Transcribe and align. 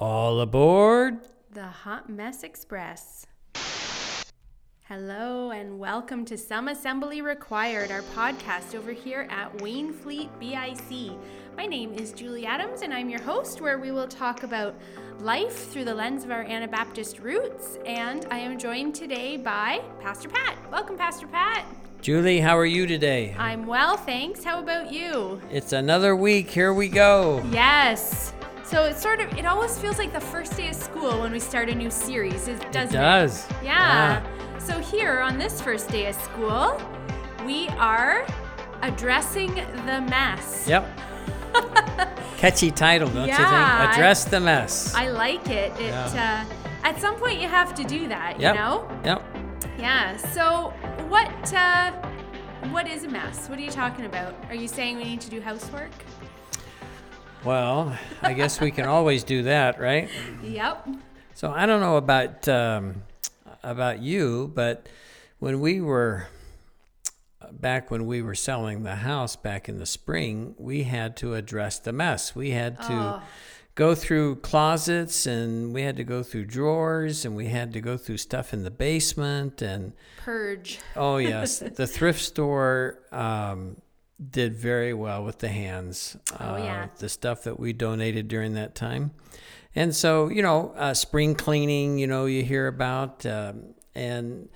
All 0.00 0.40
aboard. 0.40 1.18
The 1.52 1.66
Hot 1.66 2.08
Mess 2.08 2.42
Express. 2.42 3.26
Hello 4.88 5.50
and 5.50 5.78
welcome 5.78 6.24
to 6.24 6.38
Some 6.38 6.68
Assembly 6.68 7.20
Required, 7.20 7.90
our 7.90 8.02
podcast 8.02 8.74
over 8.74 8.92
here 8.92 9.26
at 9.30 9.54
Wainfleet 9.58 10.30
BIC. 10.38 11.16
My 11.56 11.66
name 11.66 11.92
is 11.92 12.12
Julie 12.12 12.46
Adams 12.46 12.82
and 12.82 12.94
I'm 12.94 13.10
your 13.10 13.20
host, 13.22 13.60
where 13.60 13.78
we 13.78 13.92
will 13.92 14.08
talk 14.08 14.44
about 14.44 14.74
life 15.18 15.70
through 15.70 15.84
the 15.84 15.94
lens 15.94 16.24
of 16.24 16.30
our 16.30 16.42
Anabaptist 16.42 17.18
roots. 17.18 17.78
And 17.84 18.26
I 18.30 18.38
am 18.38 18.58
joined 18.58 18.94
today 18.94 19.36
by 19.36 19.82
Pastor 20.00 20.28
Pat. 20.28 20.56
Welcome, 20.70 20.96
Pastor 20.96 21.26
Pat. 21.26 21.66
Julie, 22.00 22.40
how 22.40 22.56
are 22.56 22.64
you 22.66 22.86
today? 22.86 23.34
I'm 23.38 23.66
well, 23.66 23.96
thanks. 23.96 24.44
How 24.44 24.60
about 24.60 24.92
you? 24.92 25.40
It's 25.50 25.72
another 25.72 26.14
week. 26.14 26.48
Here 26.48 26.72
we 26.72 26.88
go. 26.88 27.42
Yes. 27.50 28.32
So 28.64 28.84
it 28.84 28.96
sort 28.96 29.20
of, 29.20 29.32
it 29.36 29.44
always 29.46 29.76
feels 29.78 29.98
like 29.98 30.12
the 30.12 30.20
first 30.20 30.56
day 30.56 30.68
of 30.68 30.74
school 30.76 31.20
when 31.20 31.32
we 31.32 31.40
start 31.40 31.68
a 31.68 31.74
new 31.74 31.90
series, 31.90 32.46
it- 32.48 32.60
doesn't 32.70 32.94
It 32.94 32.98
does. 32.98 33.46
Yeah. 33.62 34.22
So 34.58 34.78
here 34.78 35.20
on 35.20 35.38
this 35.38 35.60
first 35.60 35.88
day 35.88 36.06
of 36.06 36.14
school, 36.16 36.80
we 37.44 37.68
are 37.70 38.24
addressing 38.82 39.54
the 39.54 40.00
mess. 40.08 40.66
Yep. 40.68 40.86
Catchy 42.36 42.70
title, 42.70 43.08
don't 43.08 43.22
you 43.22 43.28
Yeah, 43.28 43.80
think? 43.86 43.90
Address 43.94 44.24
the 44.26 44.38
mess. 44.40 44.94
I 44.94 45.08
like 45.10 45.48
it. 45.48 45.72
It 45.80 45.86
Yeah. 45.88 46.46
uh, 46.48 46.86
at 46.86 47.00
some 47.00 47.16
point 47.16 47.40
you 47.40 47.48
have 47.48 47.74
to 47.74 47.82
do 47.84 48.06
that, 48.08 48.38
yep. 48.38 48.54
you 48.54 48.60
know? 48.60 48.88
Yep. 49.04 49.22
Yeah. 49.78 50.16
So 50.16 50.72
what 51.08 51.54
uh, 51.54 51.92
what 52.70 52.86
is 52.86 53.04
a 53.04 53.08
mess? 53.08 53.48
What 53.48 53.58
are 53.58 53.62
you 53.62 53.70
talking 53.70 54.04
about? 54.04 54.34
Are 54.48 54.54
you 54.54 54.68
saying 54.68 54.96
we 54.96 55.04
need 55.04 55.20
to 55.22 55.30
do 55.30 55.40
housework? 55.40 55.90
Well, 57.44 57.96
I 58.20 58.34
guess 58.34 58.60
we 58.60 58.70
can 58.70 58.86
always 58.86 59.24
do 59.24 59.44
that, 59.44 59.80
right? 59.80 60.10
Yep. 60.42 60.88
So 61.34 61.50
I 61.50 61.66
don't 61.66 61.80
know 61.80 61.96
about 61.96 62.46
um, 62.48 63.02
about 63.62 64.00
you, 64.00 64.52
but 64.54 64.88
when 65.38 65.60
we 65.60 65.80
were 65.80 66.26
back 67.52 67.90
when 67.90 68.06
we 68.06 68.20
were 68.20 68.34
selling 68.34 68.82
the 68.82 68.96
house 68.96 69.34
back 69.36 69.68
in 69.68 69.78
the 69.78 69.86
spring, 69.86 70.54
we 70.58 70.82
had 70.82 71.16
to 71.18 71.34
address 71.34 71.78
the 71.78 71.92
mess. 71.92 72.34
We 72.34 72.50
had 72.50 72.80
to 72.82 72.92
Oh. 72.92 73.22
Go 73.78 73.94
through 73.94 74.34
closets 74.34 75.24
and 75.24 75.72
we 75.72 75.82
had 75.82 75.96
to 75.96 76.02
go 76.02 76.20
through 76.20 76.44
drawers 76.44 77.24
and 77.24 77.36
we 77.36 77.46
had 77.46 77.72
to 77.72 77.80
go 77.80 77.96
through 77.96 78.16
stuff 78.16 78.52
in 78.52 78.64
the 78.64 78.72
basement 78.72 79.62
and 79.62 79.92
Purge. 80.16 80.80
oh 80.96 81.16
yes, 81.18 81.60
the 81.60 81.86
thrift 81.86 82.20
store 82.20 82.98
um, 83.12 83.76
did 84.30 84.56
very 84.56 84.92
well 84.92 85.22
with 85.22 85.38
the 85.38 85.48
hands. 85.48 86.16
Oh, 86.40 86.56
yeah. 86.56 86.88
the 86.98 87.08
stuff 87.08 87.44
that 87.44 87.60
we 87.60 87.72
donated 87.72 88.26
during 88.26 88.54
that 88.54 88.74
time. 88.74 89.12
And 89.76 89.94
so, 89.94 90.26
you 90.26 90.42
know, 90.42 90.74
uh, 90.76 90.92
spring 90.92 91.36
cleaning, 91.36 91.98
you 91.98 92.08
know, 92.08 92.26
you 92.26 92.42
hear 92.42 92.66
about, 92.66 93.24
um, 93.26 93.74
and 93.94 94.48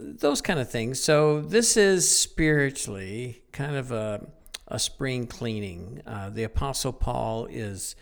those 0.00 0.40
kind 0.40 0.58
of 0.58 0.68
things. 0.68 0.98
So, 0.98 1.40
this 1.40 1.76
is 1.76 2.10
spiritually 2.10 3.42
kind 3.52 3.76
of 3.76 3.92
a, 3.92 4.26
a 4.66 4.80
spring 4.80 5.28
cleaning. 5.28 6.02
Uh, 6.04 6.30
the 6.30 6.42
Apostle 6.42 6.92
Paul 6.92 7.46
is 7.46 7.94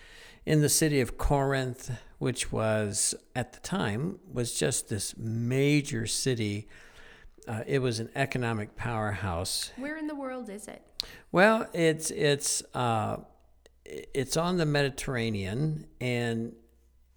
in 0.49 0.63
the 0.63 0.69
city 0.71 1.01
of 1.03 1.19
Corinth, 1.19 1.91
which 2.19 2.51
was 2.51 3.15
at 3.37 3.53
the 3.53 3.61
time 3.61 4.19
was 4.33 4.55
just 4.59 4.89
this 4.89 5.15
major 5.19 6.07
city. 6.07 6.67
Uh, 7.47 7.63
it 7.67 7.81
was 7.81 8.01
an 8.01 8.09
economic 8.15 8.75
powerhouse. 8.75 9.71
Where 9.77 9.99
in 9.99 10.07
the 10.07 10.15
world 10.15 10.49
is 10.49 10.67
it? 10.67 10.81
Well, 11.33 11.67
it's 11.75 12.11
it's 12.11 12.63
uh, 12.75 13.19
it's 13.85 14.37
on 14.39 14.57
the 14.57 14.65
Mediterranean, 14.67 15.87
and 16.01 16.55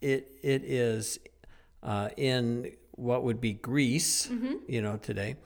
it 0.02 0.30
it 0.44 0.64
is 0.66 1.18
uh, 1.84 2.10
in 2.18 2.74
what 2.92 3.24
would 3.24 3.40
be 3.40 3.54
Greece, 3.54 4.30
you 4.68 4.82
know, 4.82 4.98
today. 4.98 5.38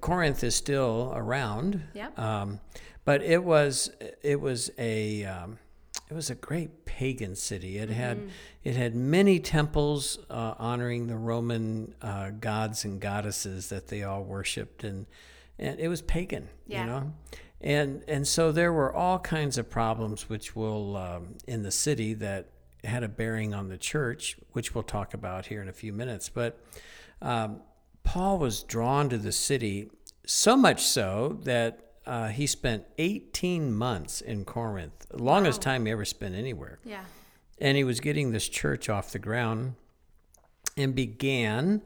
Corinth 0.00 0.42
is 0.42 0.54
still 0.56 1.12
around, 1.14 1.82
Yep. 1.94 2.18
um, 2.18 2.60
but 3.04 3.22
it 3.22 3.44
was 3.44 3.90
it 4.22 4.40
was 4.40 4.70
a 4.78 5.24
um, 5.24 5.58
it 6.08 6.14
was 6.14 6.30
a 6.30 6.34
great 6.34 6.84
pagan 6.84 7.34
city. 7.34 7.78
It 7.78 7.90
had 7.90 8.28
it 8.62 8.76
had 8.76 8.94
many 8.94 9.40
temples 9.40 10.18
uh, 10.30 10.54
honoring 10.58 11.06
the 11.08 11.16
Roman 11.16 11.94
uh, 12.00 12.30
gods 12.30 12.84
and 12.84 13.00
goddesses 13.00 13.68
that 13.70 13.88
they 13.88 14.02
all 14.02 14.22
worshipped, 14.22 14.84
and 14.84 15.06
and 15.58 15.80
it 15.80 15.88
was 15.88 16.02
pagan, 16.02 16.48
Yeah. 16.66 16.80
you 16.80 16.86
know. 16.90 17.12
And 17.60 18.04
and 18.06 18.26
so 18.28 18.52
there 18.52 18.72
were 18.72 18.94
all 18.94 19.18
kinds 19.18 19.58
of 19.58 19.68
problems 19.70 20.28
which 20.28 20.54
will 20.54 20.96
um, 20.96 21.34
in 21.46 21.62
the 21.62 21.70
city 21.72 22.14
that 22.14 22.50
had 22.84 23.02
a 23.02 23.08
bearing 23.08 23.52
on 23.54 23.68
the 23.68 23.78
church, 23.78 24.36
which 24.52 24.74
we'll 24.74 24.84
talk 24.84 25.14
about 25.14 25.46
here 25.46 25.60
in 25.62 25.68
a 25.68 25.72
few 25.72 25.92
minutes. 25.92 26.28
But 26.28 26.60
um, 27.20 27.62
Paul 28.04 28.38
was 28.38 28.62
drawn 28.62 29.08
to 29.08 29.18
the 29.18 29.32
city 29.32 29.90
so 30.26 30.56
much 30.56 30.82
so 30.84 31.40
that 31.42 31.85
uh, 32.06 32.28
he 32.28 32.46
spent 32.46 32.84
18 32.98 33.74
months 33.74 34.20
in 34.20 34.44
Corinth, 34.44 35.06
longest 35.12 35.60
time 35.62 35.86
he 35.86 35.92
ever 35.92 36.04
spent 36.04 36.34
anywhere. 36.34 36.78
Yeah. 36.84 37.04
And 37.58 37.76
he 37.76 37.84
was 37.84 38.00
getting 38.00 38.32
this 38.32 38.48
church 38.48 38.88
off 38.88 39.12
the 39.12 39.18
ground 39.18 39.74
and 40.76 40.94
began 40.94 41.82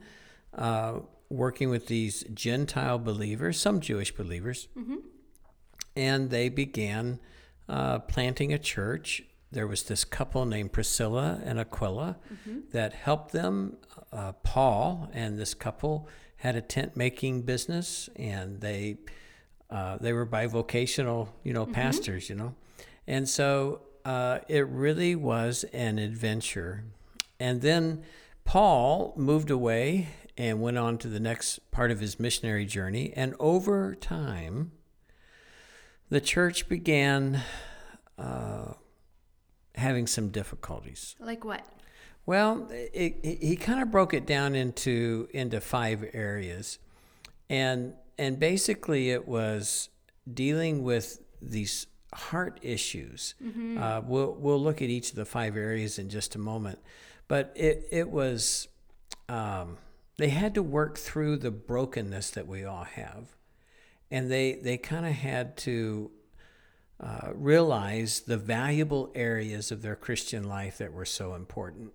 uh, 0.53 0.99
working 1.29 1.69
with 1.69 1.87
these 1.87 2.23
Gentile 2.33 2.99
believers, 2.99 3.59
some 3.59 3.79
Jewish 3.79 4.13
believers, 4.13 4.67
and 5.95 6.29
they 6.29 6.49
began 6.49 7.19
uh, 7.69 7.99
planting 7.99 8.53
a 8.53 8.59
church. 8.59 9.23
There 9.51 9.65
was 9.65 9.83
this 9.83 10.03
couple 10.03 10.45
named 10.45 10.71
Priscilla 10.73 11.41
and 11.43 11.57
Aquila 11.59 12.17
that 12.71 12.93
helped 12.93 13.31
them. 13.31 13.77
Uh, 14.11 14.33
Paul 14.43 15.09
and 15.13 15.39
this 15.39 15.53
couple 15.53 16.07
had 16.37 16.55
a 16.55 16.61
tent 16.61 16.97
making 16.97 17.43
business, 17.43 18.09
and 18.17 18.59
they 18.61 18.97
uh, 19.71 19.97
they 19.99 20.13
were 20.13 20.25
bivocational, 20.25 21.29
you 21.43 21.53
know, 21.53 21.65
pastors, 21.65 22.29
you 22.29 22.35
know, 22.35 22.53
and 23.07 23.27
so 23.27 23.81
uh, 24.05 24.39
it 24.47 24.67
really 24.67 25.15
was 25.15 25.63
an 25.73 25.97
adventure. 25.97 26.83
And 27.39 27.61
then 27.61 28.03
Paul 28.43 29.13
moved 29.15 29.49
away 29.49 30.09
and 30.37 30.61
went 30.61 30.77
on 30.77 30.97
to 30.99 31.07
the 31.07 31.19
next 31.19 31.71
part 31.71 31.91
of 31.91 31.99
his 31.99 32.19
missionary 32.19 32.65
journey, 32.65 33.13
and 33.15 33.35
over 33.39 33.95
time, 33.95 34.71
the 36.09 36.21
church 36.21 36.67
began 36.67 37.41
uh, 38.17 38.73
having 39.75 40.07
some 40.07 40.29
difficulties. 40.29 41.15
Like 41.19 41.45
what? 41.45 41.65
Well, 42.25 42.67
it, 42.71 43.19
it, 43.23 43.43
he 43.43 43.55
kind 43.55 43.81
of 43.81 43.91
broke 43.91 44.13
it 44.13 44.25
down 44.25 44.55
into 44.55 45.27
into 45.33 45.59
five 45.59 46.03
areas, 46.13 46.79
and 47.49 47.93
and 48.21 48.37
basically 48.37 49.09
it 49.09 49.27
was 49.27 49.89
dealing 50.31 50.83
with 50.83 51.19
these 51.41 51.87
heart 52.13 52.59
issues. 52.61 53.33
Uh, 53.79 54.01
we'll 54.05 54.33
we'll 54.39 54.61
look 54.61 54.79
at 54.81 54.89
each 54.89 55.09
of 55.09 55.15
the 55.15 55.25
five 55.25 55.57
areas 55.57 55.97
in 55.97 56.07
just 56.07 56.35
a 56.35 56.37
moment, 56.37 56.77
but 57.27 57.51
it 57.55 57.87
it 57.91 58.09
was 58.11 58.67
um, 59.27 59.77
they 60.17 60.29
had 60.29 60.53
to 60.53 60.61
work 60.61 60.99
through 60.99 61.37
the 61.37 61.49
brokenness 61.49 62.29
that 62.31 62.45
we 62.45 62.63
all 62.63 62.83
have, 62.83 63.35
and 64.11 64.29
they 64.29 64.53
they 64.53 64.77
kind 64.77 65.07
of 65.07 65.13
had 65.13 65.57
to 65.57 66.11
uh, 66.99 67.29
realize 67.33 68.19
the 68.21 68.37
valuable 68.37 69.11
areas 69.15 69.71
of 69.71 69.81
their 69.81 69.95
Christian 69.95 70.43
life 70.43 70.77
that 70.77 70.93
were 70.93 71.05
so 71.05 71.33
important. 71.33 71.91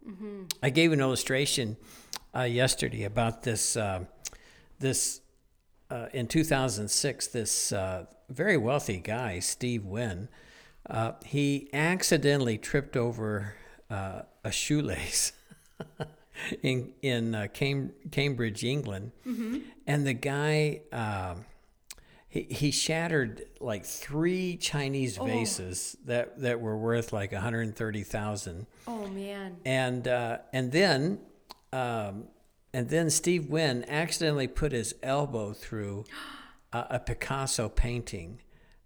I 0.60 0.70
gave 0.70 0.91
an 0.91 1.00
illustration 1.00 1.76
uh, 2.34 2.43
yesterday 2.43 3.04
about 3.04 3.44
this. 3.44 3.76
Uh, 3.76 4.06
this 4.78 5.20
uh, 5.91 6.06
in 6.12 6.26
2006, 6.26 7.26
this 7.28 7.72
uh, 7.72 8.06
very 8.28 8.56
wealthy 8.56 8.98
guy, 8.98 9.38
Steve 9.38 9.84
Wynn, 9.84 10.28
uh, 10.88 11.12
he 11.25 11.69
accidentally 11.72 12.58
tripped 12.58 12.96
over 12.96 13.55
uh, 13.90 14.22
a 14.44 14.50
shoelace 14.52 15.32
in 16.62 16.93
in 17.02 17.34
uh, 17.34 17.46
Cam- 17.52 17.93
Cambridge, 18.11 18.64
England, 18.64 19.12
and 19.87 20.06
the 20.06 20.14
guy. 20.14 20.81
um 20.93 21.44
he, 22.28 22.43
he 22.43 22.70
shattered 22.72 23.46
like 23.61 23.87
three 23.87 24.56
Chinese 24.56 25.16
vases 25.16 25.96
that, 26.05 26.38
that 26.43 26.61
were 26.61 26.76
worth 26.76 27.12
like 27.12 27.32
130,000 27.32 28.66
Oh 28.87 29.06
man. 29.06 29.56
and 29.64 30.06
uh, 30.06 30.38
and 30.52 30.70
then 30.72 31.20
um, 31.72 32.25
and 32.76 32.90
then 32.90 33.08
Steve 33.08 33.46
Wynn 33.46 33.87
accidentally 33.88 34.46
put 34.46 34.73
his 34.73 34.94
elbow 35.02 35.55
through 35.55 36.05
a, 36.75 36.84
a 36.90 36.99
Picasso 36.99 37.70
painting 37.70 38.43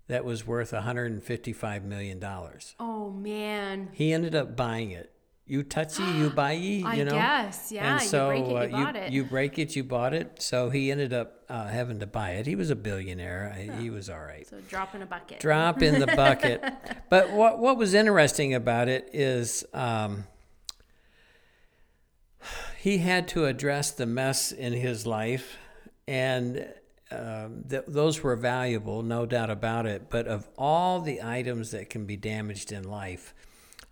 that 0.06 0.24
was 0.24 0.46
worth 0.46 0.72
155 0.72 1.84
million 1.84 2.20
dollars. 2.20 2.76
Oh 2.78 3.10
man. 3.10 3.88
He 3.90 4.12
ended 4.12 4.36
up 4.36 4.54
buying 4.54 4.92
it, 4.92 5.10
you 5.44 5.62
touchy, 5.76 6.04
you 6.04 6.30
buy 6.30 6.52
ye, 6.52 6.84
you 6.96 7.04
know. 7.04 7.10
guess, 7.10 7.72
yeah, 7.72 7.94
And 7.94 8.02
you 8.02 8.06
so 8.08 8.28
break 8.28 8.44
it, 8.44 8.48
you 8.48 8.76
uh, 8.76 8.84
bought 8.84 8.96
it. 8.96 9.12
you 9.12 9.24
break 9.24 9.58
it, 9.58 9.74
you 9.74 9.82
bought 9.82 10.14
it. 10.14 10.40
So 10.40 10.70
he 10.70 10.92
ended 10.92 11.12
up 11.12 11.42
uh, 11.48 11.66
having 11.66 11.98
to 11.98 12.06
buy 12.06 12.34
it. 12.34 12.46
He 12.46 12.54
was 12.54 12.70
a 12.70 12.76
billionaire. 12.76 13.52
He 13.80 13.90
was 13.90 14.08
all 14.08 14.20
right. 14.20 14.46
So 14.46 14.58
drop 14.68 14.94
in 14.94 15.02
a 15.02 15.06
bucket. 15.06 15.40
Drop 15.40 15.82
in 15.82 15.98
the 15.98 16.06
bucket. 16.06 16.62
but 17.10 17.32
what 17.32 17.58
what 17.58 17.76
was 17.76 17.94
interesting 17.94 18.54
about 18.54 18.86
it 18.86 19.10
is 19.12 19.64
um, 19.74 20.26
he 22.80 22.96
had 22.96 23.28
to 23.28 23.44
address 23.44 23.90
the 23.90 24.06
mess 24.06 24.52
in 24.52 24.72
his 24.72 25.06
life, 25.06 25.58
and 26.08 26.66
um, 27.10 27.62
th- 27.68 27.84
those 27.86 28.22
were 28.22 28.36
valuable, 28.36 29.02
no 29.02 29.26
doubt 29.26 29.50
about 29.50 29.84
it. 29.84 30.08
But 30.08 30.26
of 30.26 30.48
all 30.56 31.02
the 31.02 31.20
items 31.22 31.72
that 31.72 31.90
can 31.90 32.06
be 32.06 32.16
damaged 32.16 32.72
in 32.72 32.84
life, 32.84 33.34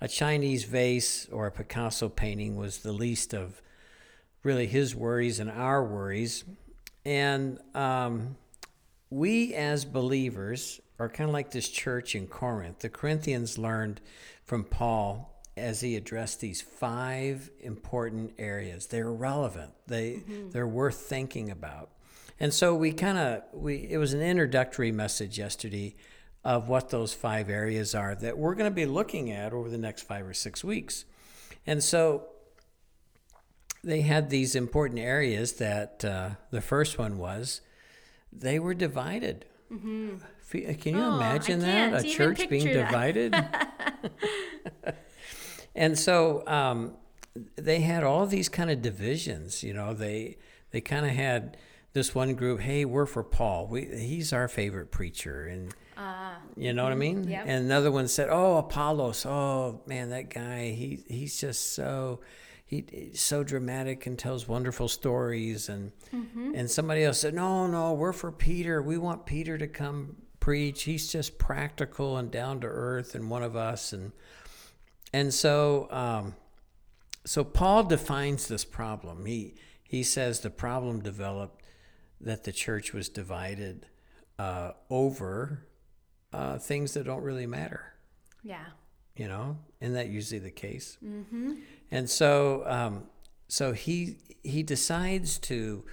a 0.01 0.09
Chinese 0.09 0.65
vase 0.65 1.29
or 1.31 1.47
a 1.47 1.51
Picasso 1.51 2.09
painting 2.09 2.57
was 2.57 2.79
the 2.79 2.93
least 2.93 3.35
of 3.35 3.61
really 4.43 4.67
his 4.67 4.95
worries 4.97 5.39
and 5.39 5.51
our 5.51 5.85
worries. 5.85 6.45
And 7.05 7.59
um, 7.75 8.37
we 9.11 9.53
as 9.53 9.85
believers 9.85 10.81
are 10.99 11.11
kind 11.11 11.29
of 11.29 11.35
like 11.35 11.51
this 11.51 11.69
church 11.69 12.15
in 12.15 12.27
Corinth. 12.27 12.79
The 12.79 12.89
Corinthians 12.89 13.59
learned 13.59 14.01
from 14.45 14.65
Paul 14.65 15.38
as 15.59 15.81
he 15.81 15.97
addressed 15.97 16.41
these 16.41 16.61
five 16.63 17.51
important 17.61 18.33
areas. 18.39 18.87
They're 18.87 19.13
relevant. 19.13 19.73
They 19.87 20.23
they're 20.51 20.67
worth 20.69 20.97
thinking 20.97 21.51
about. 21.51 21.91
And 22.41 22.55
so 22.55 22.75
we 22.75 22.93
kind 22.93 23.19
of 23.19 23.43
we 23.53 23.87
it 23.91 23.99
was 23.99 24.13
an 24.13 24.23
introductory 24.23 24.93
message 24.93 25.39
yesterday 25.39 25.97
of 26.45 26.69
what 26.69 26.91
those 26.91 27.13
five 27.13 27.51
areas 27.51 27.95
are 27.95 28.15
that 28.15 28.39
we're 28.39 28.55
going 28.55 28.71
to 28.71 28.75
be 28.75 28.87
looking 28.87 29.31
at 29.31 29.53
over 29.53 29.69
the 29.69 29.77
next 29.77 30.03
5 30.03 30.29
or 30.29 30.33
6 30.33 30.63
weeks. 30.65 31.05
And 31.67 31.83
so 31.83 32.29
they 33.83 34.03
had 34.03 34.31
these 34.31 34.55
important 34.55 35.01
areas 35.01 35.55
that 35.55 36.05
uh, 36.05 36.31
the 36.51 36.61
first 36.61 36.97
one 36.97 37.19
was 37.19 37.61
they 38.33 38.59
were 38.59 38.73
divided. 38.75 39.45
Fe- 40.41 40.75
Can 40.75 40.95
you 40.97 41.03
Oh, 41.03 41.17
imagine 41.17 41.59
that? 41.61 41.93
A 41.93 41.99
even 41.99 42.11
church 42.11 42.49
being 42.49 42.67
that. 42.73 42.87
divided? 42.87 43.35
and 45.79 45.99
so 45.99 46.43
um, 46.47 46.95
they 47.57 47.81
had 47.81 48.03
all 48.03 48.27
these 48.27 48.49
kind 48.49 48.71
of 48.71 48.83
divisions. 48.83 49.63
You 49.63 49.73
know, 49.73 49.95
they 49.95 50.37
they 50.73 50.81
kind 50.81 51.07
of 51.07 51.13
had 51.13 51.57
this 51.93 52.15
one 52.15 52.35
group. 52.35 52.61
Hey, 52.61 52.85
we're 52.85 53.07
for 53.07 53.23
Paul. 53.23 53.69
We, 53.69 53.85
he's 53.85 54.33
our 54.33 54.49
favorite 54.49 54.91
preacher, 54.91 55.47
and 55.47 55.73
ah. 55.97 56.37
you 56.57 56.73
know 56.73 56.83
what 56.83 56.93
I 56.93 56.97
mean. 56.97 57.23
Mm-hmm. 57.23 57.31
Yep. 57.31 57.45
And 57.47 57.65
another 57.65 57.93
one 57.93 58.09
said, 58.09 58.29
"Oh, 58.31 58.59
Apollos. 58.59 59.25
Oh 59.25 59.81
man, 59.87 60.11
that 60.11 60.31
guy. 60.31 60.71
He 60.71 61.05
he's 61.09 61.41
just 61.41 61.75
so." 61.75 62.21
He, 62.71 62.85
he's 62.93 63.23
so 63.23 63.45
dramatic 63.45 64.05
and 64.05 64.19
tells 64.19 64.47
wonderful 64.47 64.89
stories 64.89 65.71
and 65.71 65.91
mm-hmm. 66.15 66.53
and 66.55 66.71
somebody 66.71 67.03
else 67.03 67.19
said 67.19 67.33
no 67.33 67.67
no 67.67 67.95
we're 67.95 68.13
for 68.13 68.31
Peter 68.31 68.83
we 68.83 68.99
want 68.99 69.25
Peter 69.25 69.57
to 69.57 69.67
come 69.67 70.17
preach 70.39 70.83
he's 70.83 71.11
just 71.11 71.39
practical 71.39 72.19
and 72.19 72.31
down 72.31 72.61
to 72.61 72.67
earth 72.67 73.15
and 73.15 73.31
one 73.31 73.43
of 73.43 73.57
us 73.57 73.95
and 73.95 74.13
and 75.13 75.33
so 75.33 75.89
um, 75.91 76.35
so 77.25 77.45
Paul 77.45 77.85
defines 77.85 78.49
this 78.49 78.65
problem. 78.65 79.27
He 79.27 79.55
he 79.83 80.03
says 80.03 80.41
the 80.41 80.51
problem 80.51 81.01
developed 81.01 81.63
that 82.21 82.45
the 82.45 82.53
church 82.53 82.93
was 82.93 83.09
divided 83.09 83.87
uh, 84.39 84.73
over 84.91 85.67
uh, 86.33 86.59
things 86.59 86.95
that 86.95 87.05
don't 87.05 87.23
really 87.23 87.47
matter. 87.47 87.95
Yeah. 88.43 88.67
You 89.17 89.29
know, 89.29 89.59
and 89.81 89.97
that 89.97 90.09
usually 90.09 90.39
the 90.39 90.51
case. 90.51 90.97
Mm-hmm. 91.05 91.55
And 91.91 92.09
so 92.09 92.63
um, 92.67 93.05
so 93.49 93.73
he 93.73 94.17
he 94.43 94.63
decides 94.63 95.39
to. 95.41 95.85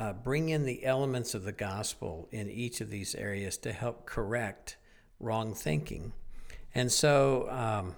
Uh, 0.00 0.12
bring 0.12 0.48
in 0.48 0.64
the 0.64 0.84
elements 0.84 1.34
of 1.34 1.42
the 1.42 1.50
gospel 1.50 2.28
in 2.30 2.48
each 2.48 2.80
of 2.80 2.88
these 2.88 3.16
areas 3.16 3.56
to 3.56 3.72
help 3.72 4.06
correct 4.06 4.76
wrong 5.18 5.52
thinking. 5.52 6.12
And 6.72 6.92
so, 6.92 7.48
um, 7.50 7.96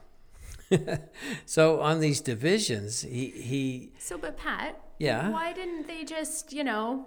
so 1.44 1.81
on 1.81 2.00
these 2.00 2.20
divisions, 2.20 3.02
he, 3.02 3.26
he 3.31 3.93
So, 3.99 4.17
but 4.19 4.37
Pat, 4.37 4.81
Yeah? 4.99 5.31
why 5.31 5.52
didn't 5.52 5.87
they 5.87 6.05
just, 6.05 6.52
you 6.52 6.64
know, 6.64 7.06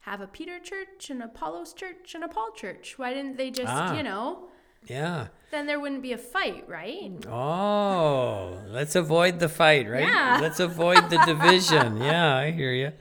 have 0.00 0.20
a 0.20 0.26
Peter 0.26 0.58
church, 0.58 1.10
an 1.10 1.22
Apollos 1.22 1.72
church, 1.72 2.14
and 2.14 2.24
a 2.24 2.28
Paul 2.28 2.52
church? 2.54 2.98
Why 2.98 3.12
didn't 3.14 3.36
they 3.36 3.50
just, 3.50 3.72
Ah. 3.72 3.96
you 3.96 4.02
know, 4.02 4.48
yeah. 4.86 5.28
then 5.50 5.66
there 5.66 5.80
wouldn't 5.80 6.02
be 6.02 6.12
a 6.12 6.18
fight, 6.18 6.64
right? 6.68 7.12
Oh, 7.26 8.60
let's 8.68 8.94
avoid 8.96 9.38
the 9.38 9.48
fight, 9.48 9.88
right? 9.88 10.02
Yeah. 10.02 10.38
Let's 10.42 10.60
avoid 10.60 11.10
the 11.10 11.18
division. 11.26 11.96
yeah, 11.98 12.36
I 12.36 12.50
hear 12.52 12.72
you. 12.72 12.92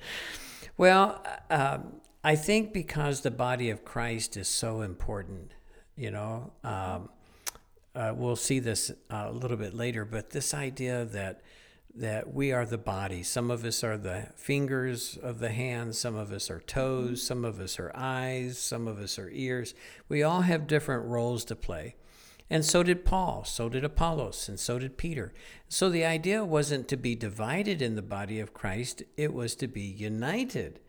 Well, 0.78 1.24
um, 1.50 2.02
I 2.24 2.36
think 2.36 2.74
because 2.74 3.22
the 3.22 3.32
body 3.32 3.70
of 3.70 3.86
Christ 3.86 4.36
is 4.38 4.48
so 4.48 4.82
important, 4.82 5.54
you 5.96 6.12
know, 6.12 6.52
um, 6.64 7.10
uh, 7.98 8.14
we'll 8.16 8.36
see 8.36 8.60
this 8.60 8.92
uh, 9.10 9.26
a 9.28 9.32
little 9.32 9.58
bit 9.58 9.74
later, 9.74 10.06
but 10.06 10.30
this 10.30 10.54
idea 10.54 11.06
that 11.06 11.42
that 11.96 12.32
we 12.32 12.52
are 12.52 12.64
the 12.64 12.78
body. 12.78 13.24
Some 13.24 13.50
of 13.50 13.66
us 13.66 13.84
are 13.84 13.98
the 13.98 14.28
fingers 14.36 15.18
of 15.18 15.40
the 15.40 15.50
hands, 15.50 15.98
some 15.98 16.16
of 16.16 16.32
us 16.32 16.52
are 16.52 16.60
toes, 16.60 17.24
some 17.24 17.44
of 17.44 17.60
us 17.60 17.80
are 17.80 17.92
eyes, 17.96 18.60
some 18.60 18.88
of 18.88 19.00
us 19.00 19.18
are 19.18 19.32
ears. 19.32 19.74
We 20.08 20.22
all 20.22 20.42
have 20.42 20.68
different 20.68 21.08
roles 21.08 21.44
to 21.46 21.56
play. 21.56 21.96
And 22.52 22.64
so 22.64 22.84
did 22.84 23.04
Paul, 23.04 23.44
so 23.46 23.68
did 23.68 23.84
Apollos, 23.84 24.48
and 24.48 24.60
so 24.60 24.78
did 24.78 24.96
Peter. 24.96 25.34
So 25.70 25.90
the 25.90 26.06
idea 26.06 26.46
wasn't 26.46 26.88
to 26.90 26.98
be 26.98 27.16
divided 27.16 27.82
in 27.82 27.96
the 27.96 28.04
body 28.04 28.40
of 28.40 28.54
Christ, 28.54 29.02
it 29.18 29.34
was 29.34 29.56
to 29.56 29.68
be 29.68 29.82
united. 29.82 30.80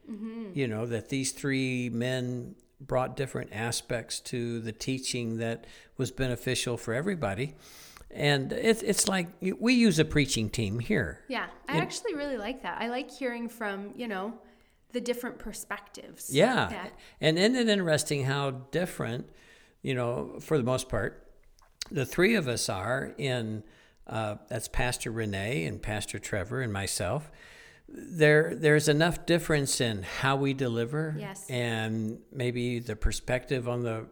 You 0.54 0.68
know, 0.68 0.84
that 0.86 1.08
these 1.08 1.32
three 1.32 1.88
men 1.88 2.54
brought 2.80 3.16
different 3.16 3.50
aspects 3.52 4.20
to 4.20 4.60
the 4.60 4.72
teaching 4.72 5.38
that 5.38 5.66
was 5.96 6.10
beneficial 6.10 6.76
for 6.76 6.94
everybody. 6.94 7.54
And 8.10 8.52
it's, 8.52 8.82
it's 8.82 9.08
like 9.08 9.28
we 9.40 9.74
use 9.74 9.98
a 9.98 10.04
preaching 10.04 10.48
team 10.48 10.78
here. 10.78 11.20
Yeah, 11.28 11.46
I 11.68 11.78
actually 11.78 12.14
really 12.14 12.38
like 12.38 12.62
that. 12.62 12.80
I 12.80 12.88
like 12.88 13.10
hearing 13.10 13.48
from, 13.48 13.92
you 13.96 14.08
know, 14.08 14.34
the 14.92 15.00
different 15.00 15.38
perspectives. 15.38 16.30
Yeah. 16.32 16.70
Yeah. 16.70 16.86
And 17.20 17.38
isn't 17.38 17.56
it 17.56 17.68
interesting 17.68 18.24
how 18.24 18.50
different, 18.70 19.28
you 19.82 19.94
know, 19.94 20.38
for 20.40 20.56
the 20.56 20.64
most 20.64 20.88
part, 20.88 21.26
the 21.90 22.06
three 22.06 22.34
of 22.34 22.48
us 22.48 22.68
are 22.68 23.14
in 23.18 23.62
uh, 24.06 24.36
that's 24.48 24.68
Pastor 24.68 25.10
Renee 25.10 25.66
and 25.66 25.82
Pastor 25.82 26.18
Trevor 26.18 26.62
and 26.62 26.72
myself. 26.72 27.30
There, 27.88 28.54
there's 28.54 28.88
enough 28.88 29.24
difference 29.24 29.80
in 29.80 30.02
how 30.02 30.36
we 30.36 30.52
deliver, 30.52 31.16
Yes. 31.18 31.46
and 31.48 32.18
maybe 32.32 32.80
the 32.80 32.94
perspective 32.96 33.66
on 33.68 33.82
the 33.82 34.06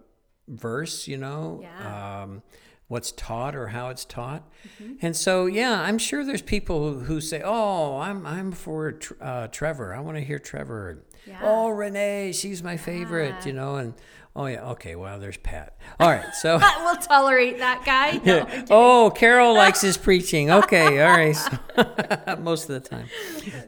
verse, 0.48 1.06
you 1.06 1.18
know, 1.18 1.60
Yeah. 1.62 2.22
um, 2.22 2.42
what's 2.88 3.12
taught 3.12 3.54
or 3.54 3.68
how 3.68 3.90
it's 3.90 4.04
taught, 4.06 4.48
Mm-hmm. 4.80 4.94
and 5.02 5.14
so 5.14 5.44
yeah, 5.46 5.80
I'm 5.82 5.98
sure 5.98 6.24
there's 6.24 6.40
people 6.42 6.94
who, 6.94 7.00
who 7.00 7.20
say, 7.20 7.42
"Oh, 7.44 7.98
I'm 7.98 8.24
I'm 8.24 8.52
for 8.52 8.92
Tr- 8.92 9.14
uh, 9.20 9.48
Trevor. 9.48 9.92
I 9.94 10.00
want 10.00 10.16
to 10.16 10.22
hear 10.24 10.38
Trevor." 10.38 11.04
Yeah. 11.26 11.40
Oh, 11.42 11.68
Renee, 11.68 12.32
she's 12.32 12.62
my 12.62 12.76
favorite, 12.76 13.44
you 13.44 13.52
know, 13.52 13.76
and 13.76 13.92
oh 14.36 14.46
yeah, 14.46 14.70
okay, 14.70 14.94
well, 14.94 15.18
there's 15.18 15.36
Pat. 15.38 15.76
All 15.98 16.08
right, 16.08 16.34
so. 16.34 16.58
we'll 16.80 16.96
tolerate 16.96 17.58
that 17.58 17.84
guy. 17.84 18.18
No, 18.24 18.46
Oh, 18.70 19.12
Carol 19.14 19.54
likes 19.54 19.80
his 19.80 19.96
preaching. 19.96 20.50
Okay, 20.50 21.02
all 21.02 21.16
right. 21.16 21.32
So, 21.32 22.36
most 22.40 22.68
of 22.68 22.80
the 22.80 22.88
time. 22.88 23.08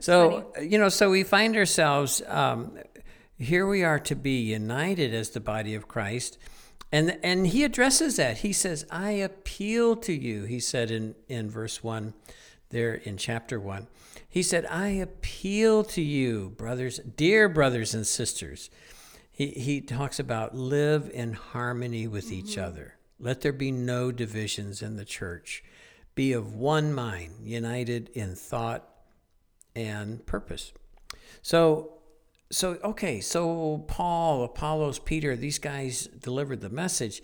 So, 0.00 0.52
you 0.60 0.78
know, 0.78 0.88
so 0.88 1.10
we 1.10 1.24
find 1.24 1.56
ourselves 1.56 2.22
um, 2.28 2.78
here 3.38 3.66
we 3.66 3.84
are 3.84 3.98
to 4.00 4.14
be 4.16 4.40
united 4.40 5.14
as 5.14 5.30
the 5.30 5.40
body 5.40 5.74
of 5.74 5.88
Christ. 5.88 6.38
And, 6.90 7.18
and 7.22 7.46
he 7.46 7.64
addresses 7.64 8.16
that. 8.16 8.38
He 8.38 8.52
says, 8.52 8.84
I 8.90 9.10
appeal 9.12 9.94
to 9.96 10.12
you, 10.12 10.44
he 10.44 10.58
said 10.58 10.90
in, 10.90 11.14
in 11.28 11.50
verse 11.50 11.82
1 11.82 12.14
there 12.70 12.94
in 12.94 13.16
chapter 13.16 13.60
1. 13.60 13.86
He 14.28 14.42
said, 14.42 14.66
I 14.66 14.88
appeal 14.88 15.84
to 15.84 16.02
you, 16.02 16.50
brothers, 16.56 16.98
dear 16.98 17.48
brothers 17.48 17.94
and 17.94 18.06
sisters. 18.06 18.70
He, 19.38 19.50
he 19.50 19.80
talks 19.80 20.18
about 20.18 20.56
live 20.56 21.08
in 21.14 21.32
harmony 21.32 22.08
with 22.08 22.32
each 22.32 22.56
mm-hmm. 22.56 22.64
other. 22.64 22.94
Let 23.20 23.40
there 23.40 23.52
be 23.52 23.70
no 23.70 24.10
divisions 24.10 24.82
in 24.82 24.96
the 24.96 25.04
church. 25.04 25.62
Be 26.16 26.32
of 26.32 26.56
one 26.56 26.92
mind, 26.92 27.34
united 27.44 28.08
in 28.14 28.34
thought 28.34 28.88
and 29.76 30.26
purpose. 30.26 30.72
So, 31.40 32.00
so 32.50 32.78
okay, 32.82 33.20
so 33.20 33.84
Paul, 33.86 34.42
Apollos, 34.42 34.98
Peter, 34.98 35.36
these 35.36 35.60
guys 35.60 36.08
delivered 36.08 36.60
the 36.60 36.68
message, 36.68 37.22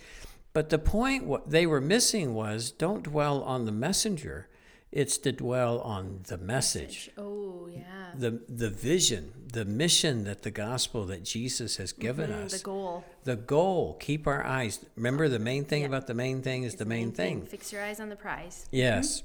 but 0.52 0.68
the 0.68 0.78
point 0.78 1.25
what 1.25 1.50
they 1.50 1.66
were 1.66 1.80
missing 1.80 2.33
was 2.33 2.71
don't 2.71 3.02
dwell 3.02 3.42
on 3.42 3.64
the 3.64 3.73
messenger. 3.73 4.49
It's 4.92 5.18
to 5.18 5.33
dwell 5.33 5.80
on 5.80 6.21
the 6.28 6.38
message 6.38 7.11
Oh, 7.18 7.68
yeah. 7.68 8.03
The 8.18 8.40
the 8.49 8.71
vision, 8.71 9.33
the 9.52 9.64
mission 9.64 10.25
that 10.25 10.42
the 10.42 10.50
gospel 10.50 11.04
that 11.06 11.25
Jesus 11.25 11.76
has 11.76 11.92
given 11.92 12.30
Mm, 12.30 12.44
us. 12.44 12.52
the 12.59 12.64
goal. 12.64 13.04
The 13.25 13.37
goal. 13.37 13.94
Keep 14.00 14.26
our 14.26 14.44
eyes. 14.44 14.85
Remember 14.97 15.28
the 15.28 15.38
main 15.38 15.64
thing 15.64 15.85
about 15.85 16.06
the 16.06 16.14
main 16.14 16.42
thing 16.42 16.64
is 16.64 16.75
the, 16.76 16.85
main, 16.85 17.12
thing. 17.12 17.47
Fix 17.47 17.73
your 17.73 17.83
eyes 17.83 18.00
on 18.00 18.09
the 18.09 18.16
prize. 18.16 18.66
Yes. 18.71 19.23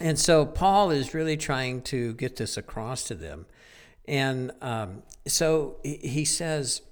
and 0.00 0.18
so 0.18 0.44
Paul 0.44 0.90
is 0.90 1.14
really 1.14 1.36
trying 1.36 1.82
to 1.82 2.12
get 2.14 2.36
this 2.36 2.56
across 2.56 3.04
to 3.04 3.14
them. 3.14 3.46
And 4.06 4.52
um, 4.60 5.02
so 5.26 5.76
he 5.82 5.96
he 5.96 6.24
says 6.24 6.82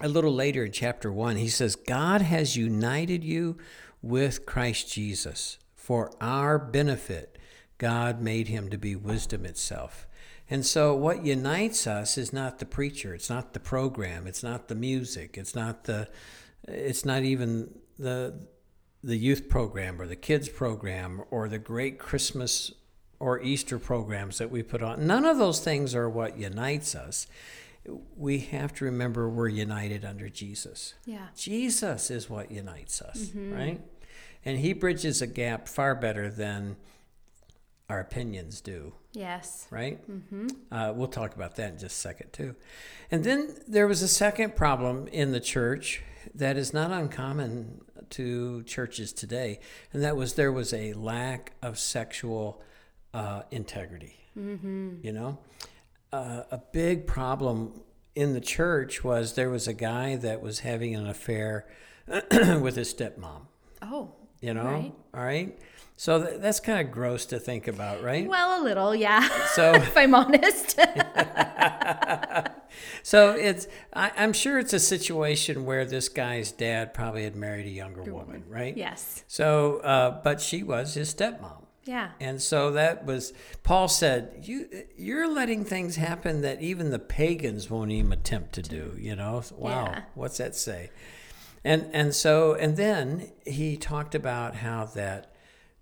a 0.00 0.08
little 0.08 0.32
later 0.34 0.64
in 0.64 0.72
chapter 0.72 1.12
1, 1.12 1.36
he 1.36 1.48
says, 1.48 1.76
God 1.76 2.20
has 2.20 2.56
united 2.56 3.22
you 3.22 3.56
with 4.02 4.44
Christ 4.44 4.92
Jesus 4.92 5.56
for 5.76 6.10
our 6.20 6.58
benefit. 6.58 7.38
God 7.78 8.20
made 8.20 8.48
him 8.48 8.70
to 8.70 8.78
be 8.78 8.96
wisdom 8.96 9.44
itself. 9.44 10.06
And 10.50 10.64
so, 10.64 10.94
what 10.94 11.24
unites 11.24 11.86
us 11.86 12.18
is 12.18 12.32
not 12.32 12.58
the 12.58 12.66
preacher, 12.66 13.14
it's 13.14 13.30
not 13.30 13.54
the 13.54 13.60
program, 13.60 14.26
it's 14.26 14.42
not 14.42 14.68
the 14.68 14.74
music, 14.74 15.36
it's 15.38 15.54
not 15.54 15.84
the, 15.84 16.08
it's 16.68 17.04
not 17.04 17.22
even 17.22 17.70
the 17.98 18.34
the 19.04 19.16
youth 19.16 19.50
program 19.50 20.00
or 20.00 20.06
the 20.06 20.16
kids 20.16 20.48
program 20.48 21.22
or 21.30 21.48
the 21.48 21.58
great 21.58 21.98
Christmas 21.98 22.72
or 23.20 23.40
Easter 23.40 23.78
programs 23.78 24.38
that 24.38 24.50
we 24.50 24.62
put 24.62 24.82
on. 24.82 25.06
None 25.06 25.26
of 25.26 25.36
those 25.38 25.60
things 25.60 25.94
are 25.94 26.08
what 26.08 26.38
unites 26.38 26.94
us. 26.94 27.26
We 28.16 28.38
have 28.38 28.72
to 28.74 28.86
remember 28.86 29.28
we're 29.28 29.48
united 29.48 30.06
under 30.06 30.30
Jesus. 30.30 30.94
Yeah. 31.04 31.26
Jesus 31.36 32.10
is 32.10 32.30
what 32.30 32.50
unites 32.50 33.02
us, 33.02 33.26
mm-hmm. 33.26 33.52
right? 33.52 33.80
And 34.42 34.58
he 34.58 34.72
bridges 34.72 35.20
a 35.20 35.26
gap 35.26 35.68
far 35.68 35.94
better 35.94 36.30
than 36.30 36.76
our 37.88 38.00
opinions 38.00 38.60
do 38.60 38.94
Yes. 39.12 39.66
right? 39.70 40.00
Mm-hmm. 40.10 40.48
Uh, 40.72 40.92
we'll 40.92 41.08
talk 41.08 41.34
about 41.34 41.56
that 41.56 41.72
in 41.74 41.78
just 41.78 41.96
a 41.96 42.00
second, 42.00 42.32
too. 42.32 42.54
And 43.10 43.22
then 43.24 43.54
there 43.68 43.86
was 43.86 44.02
a 44.02 44.08
second 44.08 44.56
problem 44.56 45.06
in 45.08 45.32
the 45.32 45.40
church 45.40 46.02
that 46.34 46.56
is 46.56 46.72
not 46.72 46.90
uncommon 46.90 47.82
to 48.10 48.62
churches 48.64 49.12
today, 49.12 49.60
and 49.92 50.02
that 50.02 50.16
was 50.16 50.34
there 50.34 50.50
was 50.52 50.72
a 50.72 50.92
lack 50.94 51.52
of 51.62 51.78
sexual 51.78 52.62
uh, 53.12 53.42
integrity. 53.50 54.16
Mm-hmm. 54.38 54.96
You 55.02 55.12
know, 55.12 55.38
uh, 56.12 56.42
a 56.50 56.58
big 56.72 57.06
problem 57.06 57.82
in 58.14 58.32
the 58.32 58.40
church 58.40 59.04
was 59.04 59.34
there 59.34 59.50
was 59.50 59.68
a 59.68 59.72
guy 59.74 60.16
that 60.16 60.40
was 60.40 60.60
having 60.60 60.94
an 60.96 61.06
affair 61.06 61.66
with 62.08 62.76
his 62.76 62.92
stepmom. 62.94 63.42
Oh. 63.82 64.12
You 64.40 64.54
know, 64.54 64.64
Right. 64.64 64.92
all 65.14 65.24
right. 65.24 65.58
So 65.96 66.22
th- 66.24 66.40
that's 66.40 66.58
kind 66.60 66.84
of 66.86 66.92
gross 66.92 67.24
to 67.26 67.38
think 67.38 67.68
about, 67.68 68.02
right? 68.02 68.28
Well, 68.28 68.60
a 68.60 68.64
little, 68.64 68.94
yeah. 68.94 69.28
So- 69.52 69.72
if 69.74 69.96
I'm 69.96 70.14
honest. 70.14 70.78
So 73.04 73.32
it's 73.32 73.68
I, 73.92 74.10
I'm 74.16 74.32
sure 74.32 74.58
it's 74.58 74.72
a 74.72 74.80
situation 74.80 75.64
where 75.64 75.84
this 75.84 76.08
guy's 76.08 76.50
dad 76.50 76.92
probably 76.92 77.22
had 77.24 77.36
married 77.36 77.66
a 77.66 77.70
younger 77.70 78.02
woman, 78.02 78.44
right? 78.48 78.76
yes. 78.76 79.22
So, 79.28 79.78
uh, 79.78 80.20
but 80.22 80.40
she 80.40 80.62
was 80.64 80.94
his 80.94 81.14
stepmom, 81.14 81.66
Yeah. 81.84 82.10
and 82.18 82.42
so 82.42 82.72
that 82.72 83.04
was 83.04 83.32
Paul 83.62 83.86
said, 83.88 84.40
"You 84.42 84.68
you're 84.96 85.28
letting 85.32 85.64
things 85.64 85.96
happen 85.96 86.40
that 86.40 86.62
even 86.62 86.90
the 86.90 86.98
pagans 86.98 87.70
won't 87.70 87.92
even 87.92 88.12
attempt 88.12 88.54
to 88.54 88.62
do." 88.62 88.96
You 88.98 89.14
know, 89.14 89.42
wow, 89.56 89.86
Yeah. 89.92 90.02
what's 90.14 90.38
that 90.38 90.56
say? 90.56 90.90
And 91.64 91.88
and 91.92 92.12
so 92.14 92.54
and 92.54 92.76
then 92.76 93.30
he 93.46 93.76
talked 93.76 94.14
about 94.16 94.56
how 94.56 94.86
that. 94.96 95.30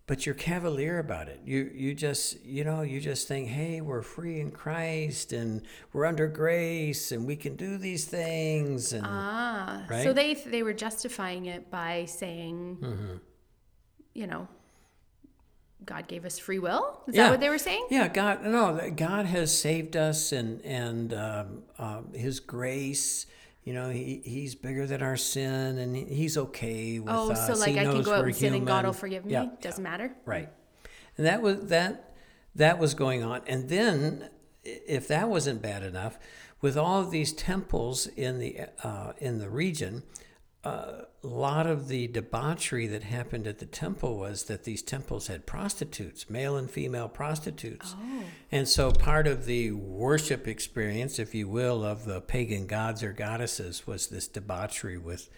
But 0.08 0.26
you're 0.26 0.34
cavalier 0.34 0.98
about 0.98 1.28
it. 1.28 1.40
You 1.44 1.70
you 1.72 1.94
just 1.94 2.44
you 2.44 2.64
know 2.64 2.82
you 2.82 3.00
just 3.00 3.28
think, 3.28 3.48
hey, 3.48 3.80
we're 3.80 4.02
free 4.02 4.40
in 4.40 4.50
Christ 4.50 5.32
and 5.32 5.62
we're 5.92 6.04
under 6.06 6.26
grace 6.26 7.12
and 7.12 7.24
we 7.24 7.36
can 7.36 7.54
do 7.56 7.78
these 7.78 8.04
things 8.04 8.92
and 8.92 9.06
Ah. 9.06 9.84
So 10.02 10.12
they 10.12 10.34
they 10.34 10.62
were 10.64 10.72
justifying 10.74 11.46
it 11.46 11.70
by 11.70 12.04
saying, 12.06 12.78
Mm-hmm. 12.82 13.16
you 14.14 14.26
know, 14.26 14.48
God 15.84 16.08
gave 16.08 16.24
us 16.24 16.38
free 16.38 16.58
will. 16.58 17.00
Is 17.06 17.14
Yeah. 17.14 17.24
that 17.24 17.30
what 17.30 17.40
they 17.40 17.48
were 17.48 17.58
saying? 17.58 17.86
Yeah, 17.90 18.08
God, 18.08 18.44
no, 18.44 18.90
God 18.94 19.26
has 19.26 19.56
saved 19.56 19.96
us, 19.96 20.32
and 20.32 20.60
and 20.64 21.14
um, 21.14 21.62
um, 21.78 22.12
His 22.12 22.40
grace. 22.40 23.26
You 23.64 23.74
know, 23.74 23.90
he, 23.90 24.20
He's 24.24 24.54
bigger 24.54 24.86
than 24.86 25.02
our 25.02 25.16
sin, 25.16 25.78
and 25.78 25.96
He's 25.96 26.36
okay 26.36 26.98
with 26.98 27.12
Oh, 27.14 27.30
us. 27.32 27.46
so 27.46 27.54
like 27.54 27.72
he 27.72 27.78
I 27.80 27.84
can 27.84 28.02
go 28.02 28.12
out 28.14 28.24
and 28.24 28.34
sin 28.34 28.54
and 28.54 28.66
God 28.66 28.84
will 28.84 28.92
forgive 28.92 29.24
me? 29.24 29.32
Yeah, 29.32 29.46
Doesn't 29.60 29.82
matter. 29.82 30.12
right. 30.24 30.48
And 31.16 31.26
that 31.26 31.42
was 31.42 31.66
that. 31.66 32.08
That 32.54 32.78
was 32.78 32.92
going 32.94 33.22
on, 33.22 33.40
and 33.46 33.68
then 33.70 34.28
if 34.62 35.08
that 35.08 35.30
wasn't 35.30 35.62
bad 35.62 35.82
enough, 35.82 36.18
with 36.60 36.76
all 36.76 37.00
of 37.00 37.10
these 37.10 37.32
temples 37.32 38.06
in 38.08 38.38
the 38.38 38.60
uh, 38.84 39.12
in 39.18 39.38
the 39.38 39.48
region, 39.48 40.02
a 40.64 41.06
lot 41.22 41.66
of 41.66 41.88
the 41.88 42.06
debauchery 42.06 42.86
that 42.86 43.02
happened 43.02 43.46
at 43.46 43.58
the 43.58 43.66
temple 43.66 44.16
was 44.16 44.44
that 44.44 44.64
these 44.64 44.82
temples 44.82 45.26
had 45.26 45.44
prostitutes, 45.44 46.30
male 46.30 46.56
and 46.56 46.70
female 46.70 47.08
prostitutes. 47.08 47.96
And 48.52 48.68
so 48.68 48.92
part 48.92 49.26
of 49.26 49.46
the 49.46 49.72
worship 49.72 50.46
experience, 50.46 51.18
if 51.18 51.34
you 51.34 51.48
will, 51.48 51.84
of 51.84 52.04
the 52.04 52.20
pagan 52.20 52.66
gods 52.66 53.02
or 53.02 53.12
goddesses 53.12 53.86
was 53.86 54.06
this 54.08 54.28
debauchery 54.28 54.98
with 54.98 55.30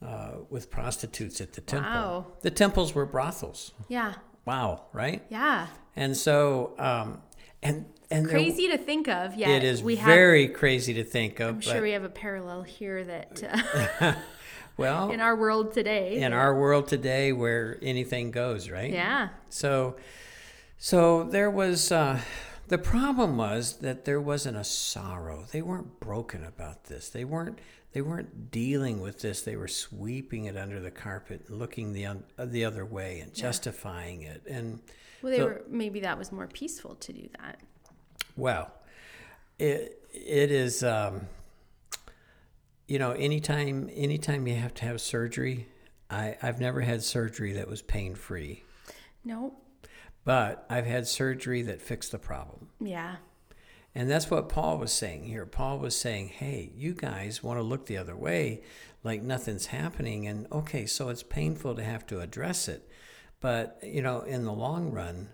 uh, 0.00 0.38
with 0.50 0.68
prostitutes 0.68 1.40
at 1.40 1.52
the 1.52 1.60
temple. 1.60 1.90
Wow. 1.90 2.26
The 2.40 2.50
temples 2.50 2.92
were 2.92 3.06
brothels. 3.06 3.72
Yeah. 3.88 4.14
Wow, 4.44 4.86
right? 4.92 5.22
Yeah. 5.28 5.68
And 5.94 6.16
so 6.16 6.74
um, 6.78 7.22
and 7.62 7.86
and 8.10 8.26
there- 8.26 8.32
Crazy 8.32 8.68
to 8.68 8.78
think 8.78 9.08
of. 9.08 9.36
Yeah. 9.36 9.50
it 9.50 9.64
is 9.64 9.82
we 9.82 9.96
have, 9.96 10.06
very 10.06 10.48
crazy 10.48 10.94
to 10.94 11.04
think 11.04 11.40
of. 11.40 11.48
I'm 11.48 11.54
but, 11.56 11.64
sure 11.64 11.82
we 11.82 11.92
have 11.92 12.04
a 12.04 12.08
parallel 12.08 12.62
here 12.62 13.04
that 13.04 13.42
uh, 14.00 14.14
well, 14.76 15.10
in 15.10 15.20
our 15.20 15.36
world 15.36 15.72
today. 15.72 16.16
in 16.22 16.32
our 16.32 16.54
world 16.58 16.88
today 16.88 17.32
where 17.32 17.78
anything 17.82 18.30
goes, 18.30 18.70
right? 18.70 18.90
yeah. 18.92 19.28
So, 19.48 19.96
so 20.78 21.24
there 21.24 21.50
was 21.50 21.92
uh, 21.92 22.20
the 22.68 22.78
problem 22.78 23.36
was 23.36 23.78
that 23.78 24.04
there 24.04 24.20
wasn't 24.20 24.56
a 24.56 24.64
sorrow. 24.64 25.44
They 25.52 25.62
weren't 25.62 26.00
broken 26.00 26.44
about 26.44 26.84
this. 26.84 27.08
They 27.10 27.24
weren't 27.24 27.58
they 27.92 28.00
weren't 28.00 28.50
dealing 28.50 29.00
with 29.02 29.20
this. 29.20 29.42
They 29.42 29.56
were 29.56 29.68
sweeping 29.68 30.46
it 30.46 30.56
under 30.56 30.80
the 30.80 30.90
carpet, 30.90 31.44
and 31.48 31.58
looking 31.58 31.92
the 31.92 32.06
un- 32.06 32.24
the 32.38 32.64
other 32.64 32.86
way, 32.86 33.20
and 33.20 33.34
justifying 33.34 34.22
it. 34.22 34.42
And 34.48 34.80
Well, 35.22 35.30
they 35.32 35.38
So- 35.38 35.44
were 35.46 35.62
maybe 35.68 36.00
that 36.00 36.18
was 36.18 36.32
more 36.32 36.46
peaceful 36.46 36.94
to 36.96 37.12
do 37.12 37.28
that. 37.38 37.60
well, 38.36 38.72
it 39.58 39.98
it 40.12 40.50
is. 40.50 40.82
Um, 40.82 41.28
you 42.92 42.98
know, 42.98 43.12
anytime 43.12 43.88
anytime 43.94 44.46
you 44.46 44.54
have 44.56 44.74
to 44.74 44.84
have 44.84 45.00
surgery, 45.00 45.66
I 46.10 46.36
I've 46.42 46.60
never 46.60 46.82
had 46.82 47.02
surgery 47.02 47.54
that 47.54 47.66
was 47.66 47.80
pain 47.80 48.14
free. 48.14 48.64
No. 49.24 49.54
But 50.26 50.66
I've 50.68 50.84
had 50.84 51.08
surgery 51.08 51.62
that 51.62 51.80
fixed 51.80 52.12
the 52.12 52.18
problem. 52.18 52.68
Yeah. 52.80 53.16
And 53.94 54.10
that's 54.10 54.30
what 54.30 54.50
Paul 54.50 54.76
was 54.76 54.92
saying 54.92 55.24
here. 55.24 55.46
Paul 55.46 55.78
was 55.78 55.96
saying, 55.96 56.28
hey, 56.28 56.70
you 56.76 56.92
guys 56.92 57.42
want 57.42 57.58
to 57.58 57.62
look 57.62 57.86
the 57.86 57.96
other 57.96 58.14
way 58.14 58.60
like 59.02 59.22
nothing's 59.22 59.66
happening. 59.66 60.26
And 60.26 60.46
okay, 60.52 60.84
so 60.84 61.08
it's 61.08 61.22
painful 61.22 61.74
to 61.76 61.82
have 61.82 62.06
to 62.08 62.20
address 62.20 62.68
it. 62.68 62.86
But, 63.40 63.78
you 63.82 64.02
know, 64.02 64.20
in 64.20 64.44
the 64.44 64.52
long 64.52 64.92
run, 64.92 65.30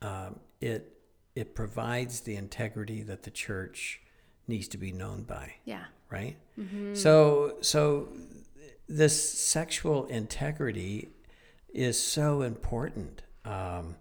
um, 0.00 0.38
it, 0.60 0.96
it 1.34 1.56
provides 1.56 2.20
the 2.20 2.36
integrity 2.36 3.02
that 3.02 3.24
the 3.24 3.32
church 3.32 4.00
needs 4.48 4.68
to 4.68 4.78
be 4.78 4.92
known 4.92 5.22
by 5.22 5.54
Yeah. 5.64 5.84
right? 6.10 6.36
So 6.94 7.56
so 7.60 8.08
this 8.88 9.30
sexual 9.38 10.06
integrity 10.06 11.08
is 11.74 12.00
so 12.00 12.42
important. 12.42 13.22
Um, 13.44 13.96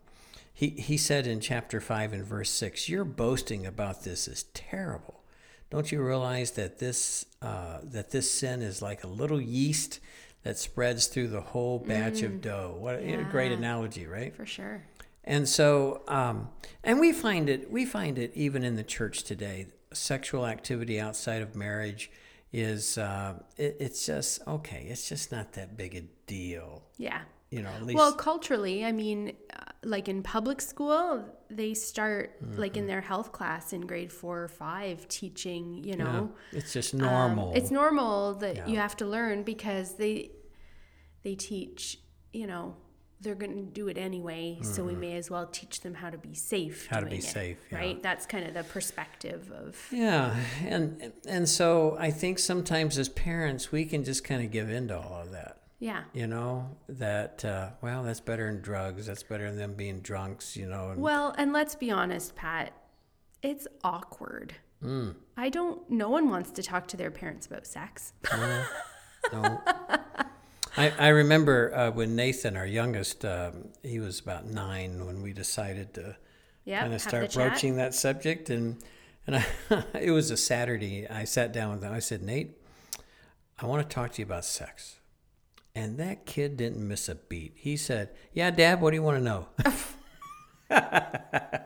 he 0.53 0.69
he 0.69 0.97
said 0.97 1.27
in 1.27 1.39
chapter 1.41 1.81
five 1.81 2.13
and 2.13 2.23
verse 2.25 2.49
six, 2.49 2.87
"Your 2.87 3.03
boasting 3.03 3.65
about 3.65 4.03
this 4.03 4.27
is 4.27 4.43
terrible. 4.53 5.23
Don't 5.69 5.91
you 5.91 6.01
realize 6.01 6.51
that 6.51 6.79
this 6.79 7.25
uh, 7.41 7.79
that 7.83 8.11
this 8.11 8.31
sin 8.31 8.61
is 8.61 8.81
like 8.81 9.03
a 9.03 9.07
little 9.07 9.41
yeast 9.41 9.99
that 10.43 10.57
spreads 10.57 11.07
through 11.07 11.27
the 11.29 11.41
whole 11.41 11.79
batch 11.79 12.21
of 12.21 12.39
dough? 12.39 12.77
What 12.79 12.95
a 12.95 13.27
great 13.31 13.51
analogy, 13.51 14.05
right? 14.05 14.33
For 14.33 14.45
sure. 14.45 14.83
And 15.27 15.49
so, 15.49 16.03
um, 16.07 16.49
and 16.83 16.99
we 16.99 17.11
find 17.11 17.49
it, 17.49 17.71
we 17.71 17.83
find 17.83 18.19
it 18.19 18.31
even 18.35 18.63
in 18.63 18.75
the 18.75 18.83
church 18.83 19.23
today. 19.23 19.67
Sexual 19.95 20.45
activity 20.45 20.99
outside 20.99 21.41
of 21.41 21.55
marriage 21.55 22.11
is, 22.53 22.97
uh, 22.97 23.33
it, 23.57 23.77
it's 23.79 24.05
just 24.05 24.41
okay. 24.47 24.87
It's 24.89 25.09
just 25.09 25.31
not 25.31 25.53
that 25.53 25.75
big 25.77 25.95
a 25.95 26.01
deal, 26.27 26.83
Yeah. 26.97 27.21
you 27.49 27.61
know. 27.61 27.69
At 27.69 27.83
least, 27.83 27.95
Well, 27.97 28.13
culturally, 28.13 28.85
I 28.85 28.91
mean, 28.91 29.33
uh, 29.53 29.63
like 29.83 30.07
in 30.07 30.23
public 30.23 30.61
school, 30.61 31.25
they 31.49 31.73
start 31.73 32.37
like 32.57 32.71
Mm-hmm. 32.73 32.79
in 32.79 32.87
their 32.87 33.01
health 33.01 33.31
class 33.31 33.73
in 33.73 33.81
grade 33.81 34.11
four 34.11 34.41
or 34.43 34.47
five, 34.47 35.07
teaching, 35.07 35.83
you 35.83 35.95
yeah, 35.97 36.03
know, 36.03 36.31
it's 36.51 36.73
just 36.73 36.93
um, 36.95 37.01
normal. 37.01 37.53
it's 37.55 37.71
normal 37.71 38.35
that 38.35 38.67
you 38.69 38.77
have 38.77 38.95
to 38.97 39.05
learn 39.05 39.43
because 39.43 39.95
they 39.95 40.31
they 41.23 41.35
teach, 41.35 41.99
you 42.33 42.47
know, 42.47 42.75
they're 43.25 43.35
going 43.35 43.55
to 43.55 43.63
do 43.63 43.89
it 43.89 43.97
anyway, 43.97 44.59
so 44.61 44.83
we 44.83 44.95
may 44.95 45.17
as 45.17 45.29
well 45.29 45.47
teach 45.47 45.81
them 45.81 45.95
how 45.95 46.09
to 46.09 46.17
be 46.17 46.33
safe. 46.33 46.85
Mm-hmm. 46.85 46.95
How 46.95 47.01
to 47.01 47.07
be 47.07 47.17
it, 47.17 47.23
safe, 47.23 47.57
yeah. 47.71 47.77
right? 47.77 48.01
That's 48.01 48.25
kind 48.25 48.47
of 48.47 48.53
the 48.53 48.63
perspective 48.63 49.51
of 49.53 49.77
yeah, 49.91 50.35
and 50.63 51.11
and 51.27 51.49
so 51.49 51.97
I 51.99 52.11
think 52.11 52.39
sometimes 52.39 52.97
as 52.97 53.09
parents 53.09 53.71
we 53.71 53.83
can 53.83 54.05
just 54.05 54.23
kind 54.23 54.43
of 54.43 54.51
give 54.51 54.69
in 54.69 54.87
to 54.87 54.97
all 54.97 55.23
of 55.23 55.31
that. 55.31 55.63
Yeah. 55.79 56.03
You 56.13 56.27
know 56.27 56.69
that 56.87 57.43
uh, 57.43 57.71
well, 57.81 58.03
that's 58.03 58.21
better 58.21 58.45
than 58.45 58.61
drugs. 58.61 59.07
That's 59.07 59.23
better 59.23 59.47
than 59.49 59.57
them 59.57 59.73
being 59.73 59.99
drunks. 59.99 60.55
You 60.55 60.69
know. 60.69 60.91
And, 60.91 61.01
Well, 61.01 61.35
and 61.37 61.51
let's 61.51 61.75
be 61.75 61.91
honest, 61.91 62.35
Pat, 62.35 62.71
it's 63.41 63.67
awkward. 63.83 64.55
Mm. 64.83 65.15
I 65.35 65.49
don't, 65.49 65.89
no 65.89 66.09
one 66.09 66.29
wants 66.29 66.51
to 66.51 66.63
talk 66.63 66.87
to 66.89 66.97
their 66.97 67.11
parents 67.11 67.47
about 67.47 67.65
sex. 67.65 68.13
no. 69.33 69.61
I, 70.77 70.91
I 70.97 71.07
remember 71.09 71.73
uh, 71.73 71.91
when 71.91 72.15
Nathan, 72.15 72.57
our 72.57 72.65
youngest, 72.65 73.23
um, 73.25 73.69
he 73.83 73.99
was 73.99 74.19
about 74.19 74.45
nine 74.45 75.05
when 75.05 75.21
we 75.21 75.31
decided 75.33 75.93
to 75.95 76.17
Yeah. 76.65 76.81
kind 76.81 76.93
of 76.93 77.01
start 77.01 77.33
broaching 77.33 77.77
that 77.77 77.93
subject, 77.93 78.49
and 78.49 78.77
and 79.27 79.35
I, 79.71 79.83
it 79.99 80.11
was 80.11 80.31
a 80.31 80.37
Saturday. 80.37 81.07
I 81.07 81.23
sat 81.23 81.51
down 81.53 81.71
with 81.75 81.83
him. 81.83 81.93
I 81.93 81.99
said, 81.99 82.21
Nate, 82.21 82.51
I 83.59 83.65
want 83.65 83.87
to 83.87 83.93
talk 83.93 84.11
to 84.13 84.21
you 84.21 84.25
about 84.25 84.45
sex. 84.45 84.97
And 85.77 85.97
that 85.97 86.25
kid 86.25 86.55
didn't 86.57 86.87
miss 86.87 87.09
a 87.09 87.15
beat. 87.15 87.53
He 87.55 87.75
said, 87.75 88.09
Yeah, 88.33 88.49
Dad, 88.51 88.79
what 88.81 88.91
do 88.91 88.95
you 88.95 89.03
want 89.03 89.17
to 89.17 89.23
know? 89.23 89.47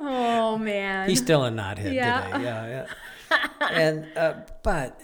Oh, 0.00 0.56
man. 0.58 1.08
He's 1.08 1.18
still 1.20 1.44
a 1.44 1.50
knothead 1.50 1.92
Yeah. 1.92 2.20
today. 2.30 2.44
Yeah, 2.44 2.86
yeah. 3.30 3.48
and 3.70 4.06
uh, 4.16 4.34
but 4.62 5.00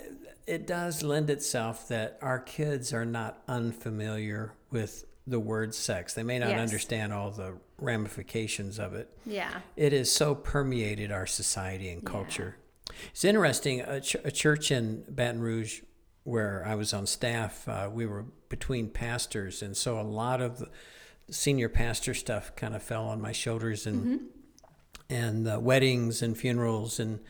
it 0.47 0.67
does 0.67 1.03
lend 1.03 1.31
itself 1.31 1.89
that 1.89 2.19
our 2.23 2.39
kids 2.39 2.93
are 2.93 3.05
not 3.07 3.43
unfamiliar 3.49 4.53
with 4.71 5.05
the 5.27 5.41
word 5.41 5.75
sex. 5.75 6.13
They 6.15 6.23
may 6.23 6.39
not 6.39 6.51
Yes. 6.51 6.61
understand 6.61 7.13
all 7.13 7.31
the 7.31 7.55
ramifications 7.79 8.79
of 8.79 8.95
it. 8.95 9.09
yeah. 9.25 9.61
It 9.77 9.93
has 9.93 10.11
so 10.13 10.35
permeated 10.35 11.11
our 11.11 11.27
society 11.27 11.89
and 11.89 12.05
culture. 12.05 12.57
It's 13.11 13.25
interesting. 13.25 13.81
A, 13.81 14.01
ch- 14.01 14.17
a 14.23 14.31
church 14.31 14.71
in 14.71 15.05
Baton 15.09 15.41
Rouge, 15.41 15.81
where 16.25 16.63
I 16.67 16.75
was 16.75 16.93
on 16.93 17.07
staff, 17.07 17.67
uh, 17.69 17.89
we 17.93 18.05
were 18.07 18.27
between 18.49 18.89
pastors, 18.91 19.63
and 19.63 19.77
so 19.77 19.99
a 19.99 20.03
lot 20.03 20.41
of 20.41 20.59
the 20.59 20.69
senior 21.33 21.69
pastor 21.71 22.13
stuff 22.15 22.55
kind 22.55 22.75
of 22.75 22.83
fell 22.83 23.05
on 23.07 23.21
my 23.21 23.33
shoulders, 23.33 23.87
and 23.87 24.21
and 25.11 25.47
uh, 25.49 25.59
weddings 25.61 26.23
and 26.23 26.37
funerals. 26.37 26.99
And 27.01 27.21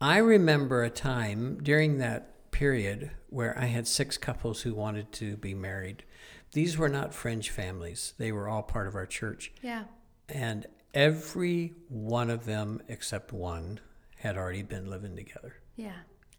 I 0.00 0.18
remember 0.18 0.82
a 0.82 0.90
time 0.90 1.58
during 1.62 1.98
that 1.98 2.30
period 2.50 3.10
where 3.28 3.58
I 3.58 3.66
had 3.66 3.86
six 3.86 4.16
couples 4.18 4.62
who 4.62 4.74
wanted 4.74 5.12
to 5.12 5.36
be 5.36 5.54
married. 5.54 6.04
These 6.52 6.78
were 6.78 6.88
not 6.88 7.12
fringe 7.14 7.50
families; 7.50 8.14
they 8.18 8.32
were 8.32 8.48
all 8.48 8.62
part 8.62 8.86
of 8.86 8.94
our 8.94 9.06
church 9.06 9.52
Yeah. 9.62 9.84
and 10.28 10.66
every 10.94 11.74
one 11.88 12.30
of 12.30 12.46
them 12.46 12.80
except 12.88 13.32
one 13.32 13.80
had 14.18 14.36
already 14.38 14.62
been 14.62 14.88
living 14.88 15.14
together 15.14 15.56
Yeah. 15.76 15.92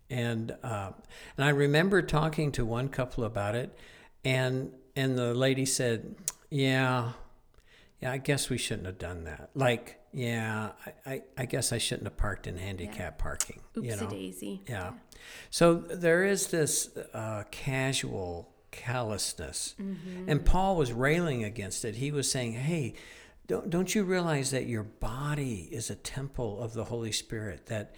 and 0.09 0.55
uh, 0.63 0.91
and 1.37 1.45
I 1.45 1.49
remember 1.49 2.01
talking 2.01 2.51
to 2.53 2.65
one 2.65 2.89
couple 2.89 3.23
about 3.23 3.53
it 3.55 3.77
and 4.25 4.71
and 4.95 5.15
the 5.17 5.35
lady 5.35 5.65
said 5.65 6.15
yeah 6.49 7.11
yeah 8.01 8.11
I 8.11 8.17
guess 8.17 8.49
we 8.49 8.57
shouldn't 8.57 8.87
have 8.87 8.97
done 8.97 9.25
that 9.25 9.51
like 9.53 9.96
yeah 10.13 10.69
I, 10.85 11.11
I, 11.11 11.21
I 11.37 11.45
guess 11.45 11.71
I 11.71 11.77
shouldn't 11.77 12.07
have 12.07 12.17
parked 12.17 12.47
in 12.47 12.57
handicap 12.57 13.17
parking 13.17 13.61
Oopsie 13.75 13.85
you 13.85 13.95
know 13.95 14.09
daisy. 14.09 14.61
yeah. 14.67 14.91
So 15.49 15.75
there 15.75 16.23
is 16.23 16.47
this 16.47 16.95
uh, 17.13 17.43
casual 17.51 18.49
callousness. 18.71 19.75
And 20.27 20.45
Paul 20.45 20.75
was 20.75 20.91
railing 20.93 21.43
against 21.43 21.83
it. 21.83 21.95
He 21.95 22.11
was 22.11 22.31
saying, 22.31 22.53
hey, 22.53 22.93
don't, 23.47 23.69
don't 23.69 23.93
you 23.95 24.03
realize 24.03 24.51
that 24.51 24.67
your 24.67 24.83
body 24.83 25.67
is 25.71 25.89
a 25.89 25.95
temple 25.95 26.61
of 26.61 26.73
the 26.73 26.83
Holy 26.83 27.11
Spirit? 27.11 27.65
That, 27.67 27.95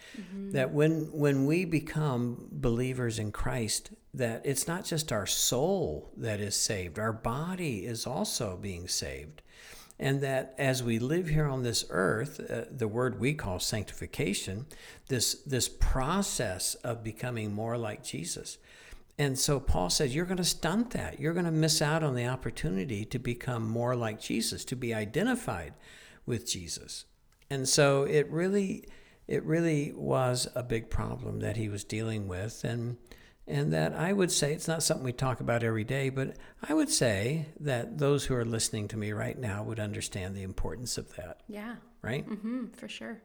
that 0.51 0.71
when, 0.71 1.11
when 1.11 1.45
we 1.45 1.65
become 1.65 2.47
believers 2.51 3.19
in 3.19 3.31
Christ, 3.31 3.91
that 4.13 4.41
it's 4.45 4.67
not 4.67 4.85
just 4.85 5.11
our 5.11 5.25
soul 5.25 6.11
that 6.17 6.39
is 6.39 6.55
saved, 6.55 6.97
our 6.97 7.13
body 7.13 7.85
is 7.85 8.07
also 8.07 8.57
being 8.57 8.87
saved 8.87 9.41
and 9.99 10.21
that 10.21 10.55
as 10.57 10.81
we 10.81 10.97
live 10.97 11.27
here 11.27 11.45
on 11.45 11.63
this 11.63 11.83
earth, 11.89 12.39
uh, 12.49 12.63
the 12.71 12.87
word 12.87 13.19
we 13.19 13.33
call 13.33 13.59
sanctification, 13.59 14.65
this 15.09 15.35
this 15.45 15.67
process 15.67 16.75
of 16.75 17.03
becoming 17.03 17.53
more 17.53 17.77
like 17.77 18.03
Jesus. 18.03 18.57
And 19.17 19.37
so 19.37 19.59
Paul 19.59 19.89
says 19.89 20.15
you're 20.15 20.25
going 20.25 20.37
to 20.37 20.45
stunt 20.45 20.91
that. 20.91 21.19
You're 21.19 21.33
going 21.33 21.45
to 21.45 21.51
miss 21.51 21.81
out 21.81 22.03
on 22.03 22.15
the 22.15 22.25
opportunity 22.25 23.03
to 23.05 23.19
become 23.19 23.67
more 23.67 23.95
like 23.95 24.21
Jesus, 24.21 24.63
to 24.65 24.77
be 24.77 24.93
identified 24.93 25.73
with 26.25 26.49
Jesus. 26.49 27.03
And 27.49 27.67
so 27.67 28.03
it 28.03 28.29
really 28.31 28.85
it 29.27 29.43
really 29.43 29.91
was 29.93 30.47
a 30.55 30.63
big 30.63 30.89
problem 30.89 31.41
that 31.41 31.57
he 31.57 31.69
was 31.69 31.83
dealing 31.83 32.27
with 32.27 32.63
and 32.63 32.97
and 33.49 33.73
that 33.73 33.93
I 33.93 34.13
would 34.13 34.31
say 34.31 34.53
it's 34.53 34.67
not 34.67 34.83
something 34.83 35.03
we 35.03 35.11
talk 35.11 35.39
about 35.39 35.63
every 35.63 35.83
day, 35.83 36.09
but 36.09 36.35
I 36.67 36.73
would 36.73 36.89
say 36.89 37.47
that 37.59 37.97
those 37.97 38.25
who 38.25 38.35
are 38.35 38.45
listening 38.45 38.87
to 38.89 38.97
me 38.97 39.11
right 39.11 39.37
now 39.37 39.63
would 39.63 39.79
understand 39.79 40.35
the 40.35 40.43
importance 40.43 40.97
of 40.97 41.15
that, 41.15 41.41
Yeah. 41.47 41.75
right? 42.01 42.27
Mm-hmm, 42.29 42.67
for 42.77 42.87
sure. 42.87 43.21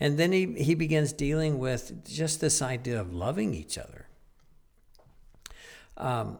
And 0.00 0.18
then 0.18 0.32
he, 0.32 0.54
he 0.54 0.74
begins 0.74 1.12
dealing 1.12 1.58
with 1.58 2.04
just 2.08 2.40
this 2.40 2.62
idea 2.62 3.00
of 3.00 3.12
loving 3.12 3.54
each 3.54 3.76
other. 3.78 4.06
Um, 5.96 6.38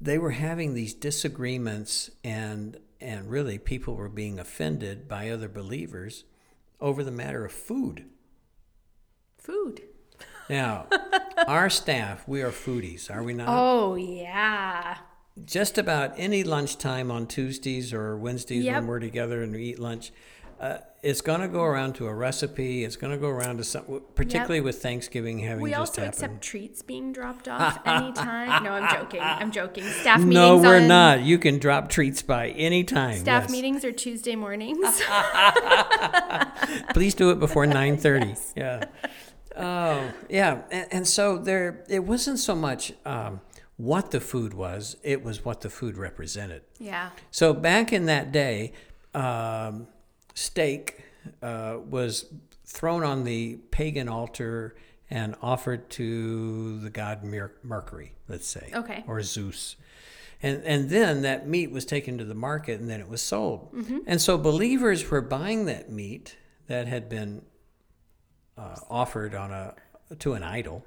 they 0.00 0.18
were 0.18 0.32
having 0.32 0.74
these 0.74 0.92
disagreements, 0.94 2.10
and, 2.24 2.76
and 3.00 3.30
really 3.30 3.58
people 3.58 3.94
were 3.94 4.08
being 4.08 4.38
offended 4.38 5.08
by 5.08 5.30
other 5.30 5.48
believers 5.48 6.24
over 6.80 7.04
the 7.04 7.10
matter 7.10 7.44
of 7.44 7.52
food. 7.52 8.06
Food. 9.38 9.82
Now, 10.48 10.86
our 11.46 11.68
staff, 11.70 12.26
we 12.28 12.42
are 12.42 12.50
foodies, 12.50 13.10
are 13.14 13.22
we 13.22 13.34
not? 13.34 13.48
Oh, 13.48 13.94
yeah. 13.96 14.98
just 15.44 15.76
about 15.78 16.12
any 16.16 16.44
lunchtime 16.44 17.10
on 17.10 17.26
Tuesdays 17.26 17.92
or 17.92 18.16
Wednesdays 18.16 18.64
Yep. 18.64 18.74
when 18.76 18.86
we're 18.86 19.00
together 19.00 19.42
and 19.42 19.52
we 19.52 19.64
eat 19.64 19.78
lunch, 19.78 20.12
uh, 20.60 20.78
it's 21.02 21.20
going 21.20 21.40
to 21.42 21.48
go 21.48 21.62
around 21.62 21.94
to 21.96 22.06
a 22.06 22.14
recipe. 22.14 22.82
It's 22.82 22.96
going 22.96 23.12
to 23.12 23.18
go 23.18 23.28
around 23.28 23.58
to 23.58 23.64
some, 23.64 24.00
particularly 24.14 24.62
with 24.62 24.80
Thanksgiving 24.82 25.40
having 25.40 25.62
We 25.62 25.70
just 25.70 25.80
also 25.80 26.00
happened. 26.00 26.14
accept 26.14 26.40
treats 26.42 26.80
being 26.82 27.12
dropped 27.12 27.46
off 27.46 27.78
anytime. 27.86 28.64
no, 28.64 28.70
I'm 28.72 28.88
joking. 28.96 29.20
I'm 29.20 29.52
joking. 29.52 29.84
Staff 29.84 30.20
meetings. 30.20 30.34
no, 30.34 30.56
we're 30.56 30.80
on, 30.80 30.88
not. 30.88 31.20
You 31.20 31.38
can 31.38 31.58
drop 31.58 31.90
treats 31.90 32.22
by 32.22 32.48
any 32.50 32.82
time. 32.84 33.18
Staff 33.18 33.42
yes. 33.44 33.50
meetings 33.50 33.84
are 33.84 33.92
Tuesday 33.92 34.34
mornings. 34.34 34.78
Please 36.94 37.14
do 37.14 37.30
it 37.30 37.38
before 37.38 37.66
nine 37.66 37.96
thirty. 37.98 38.34
Yeah. 38.56 38.84
Oh, 39.56 40.12
yeah. 40.28 40.62
And, 40.70 40.86
and 40.92 41.06
so 41.06 41.38
there, 41.38 41.84
it 41.88 42.04
wasn't 42.04 42.38
so 42.38 42.54
much 42.54 42.92
um, 43.04 43.40
what 43.76 44.10
the 44.10 44.20
food 44.20 44.54
was; 44.54 44.96
it 45.02 45.22
was 45.24 45.44
what 45.44 45.60
the 45.62 45.70
food 45.70 45.96
represented. 45.96 46.62
yeah. 46.78 47.10
So 47.30 47.52
back 47.54 47.92
in 47.92 48.06
that 48.06 48.32
day, 48.32 48.72
um, 49.14 49.86
steak 50.34 51.04
uh, 51.42 51.78
was 51.88 52.26
thrown 52.64 53.02
on 53.04 53.24
the 53.24 53.56
pagan 53.70 54.08
altar 54.08 54.74
and 55.10 55.34
offered 55.40 55.88
to 55.90 56.78
the 56.80 56.90
god 56.90 57.22
Mer- 57.22 57.54
Mercury, 57.62 58.12
let's 58.28 58.46
say, 58.48 58.70
Okay. 58.74 59.04
or 59.06 59.22
Zeus. 59.22 59.76
And, 60.42 60.62
and 60.64 60.90
then 60.90 61.22
that 61.22 61.46
meat 61.48 61.70
was 61.70 61.84
taken 61.86 62.18
to 62.18 62.24
the 62.24 62.34
market 62.34 62.80
and 62.80 62.90
then 62.90 63.00
it 63.00 63.08
was 63.08 63.22
sold. 63.22 63.72
And 64.06 64.20
so 64.20 64.36
believers 64.36 65.08
were 65.10 65.22
buying 65.22 65.64
that 65.66 65.90
meat 65.90 66.36
that 66.66 66.86
had 66.88 67.08
been 67.08 67.42
uh, 68.58 68.76
offered 68.90 69.34
on 69.34 69.50
a 69.52 69.74
to 70.18 70.34
an 70.34 70.42
idol, 70.42 70.84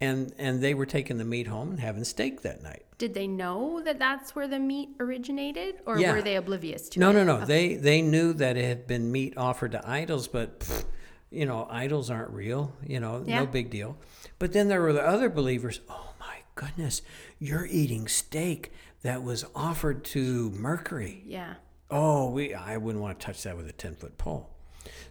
and 0.00 0.32
and 0.38 0.60
they 0.62 0.74
were 0.74 0.86
taking 0.86 1.18
the 1.18 1.24
meat 1.24 1.46
home 1.46 1.70
and 1.70 1.80
having 1.80 2.04
steak 2.04 2.42
that 2.42 2.62
night. 2.62 2.84
Did 2.98 3.14
they 3.14 3.26
know 3.26 3.80
that 3.84 3.98
that's 3.98 4.34
where 4.34 4.48
the 4.48 4.58
meat 4.58 4.90
originated, 5.00 5.76
or 5.86 5.98
Yeah. 5.98 6.12
were 6.12 6.22
they 6.22 6.36
oblivious 6.36 6.88
to 6.90 7.00
No, 7.00 7.10
it? 7.10 7.14
no, 7.14 7.24
no. 7.24 7.38
No. 7.40 7.44
They 7.46 7.74
they 7.74 8.02
knew 8.02 8.32
that 8.34 8.56
it 8.56 8.64
had 8.64 8.86
been 8.86 9.10
meat 9.12 9.36
offered 9.36 9.72
to 9.72 9.88
idols, 9.88 10.28
but 10.28 10.60
pfft, 10.60 10.84
you 11.30 11.46
know, 11.46 11.66
idols 11.70 12.10
aren't 12.10 12.30
real. 12.30 12.72
You 12.86 13.00
know, 13.00 13.22
Yeah. 13.26 13.40
no 13.40 13.46
big 13.46 13.70
deal. 13.70 13.96
But 14.38 14.52
then 14.52 14.68
there 14.68 14.80
were 14.82 14.92
the 14.92 15.06
other 15.06 15.28
believers. 15.30 15.80
Oh 15.88 16.12
my 16.20 16.38
goodness, 16.54 17.02
you're 17.38 17.66
eating 17.66 18.08
steak 18.08 18.72
that 19.02 19.22
was 19.22 19.44
offered 19.54 20.04
to 20.04 20.50
Mercury. 20.50 21.22
Yeah. 21.26 21.54
Oh, 21.90 22.30
we 22.30 22.52
I 22.54 22.76
wouldn't 22.76 23.00
want 23.02 23.18
to 23.18 23.26
touch 23.26 23.42
that 23.44 23.56
with 23.56 23.68
a 23.68 23.72
ten 23.72 23.94
foot 23.94 24.18
pole. 24.18 24.50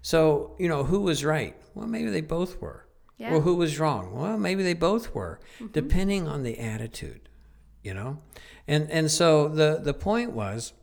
So 0.01 0.55
you 0.59 0.67
know, 0.67 0.83
who 0.83 1.01
was 1.01 1.23
right? 1.23 1.55
Well, 1.73 1.87
maybe 1.87 2.09
they 2.09 2.21
both 2.21 2.61
were. 2.61 2.85
Yeah. 3.17 3.31
Well, 3.31 3.41
who 3.41 3.55
was 3.55 3.79
wrong? 3.79 4.13
Well, 4.13 4.37
maybe 4.37 4.61
they 4.61 4.75
both 4.75 5.15
were, 5.15 5.39
mm-hmm. 5.55 5.71
depending 5.71 6.27
on 6.27 6.43
the 6.43 6.59
attitude, 6.59 7.29
you 7.83 7.93
know. 7.93 8.19
And 8.67 8.89
and 8.91 9.09
so 9.09 9.47
the 9.47 9.79
the 9.81 9.93
point 9.93 10.31
was 10.31 10.73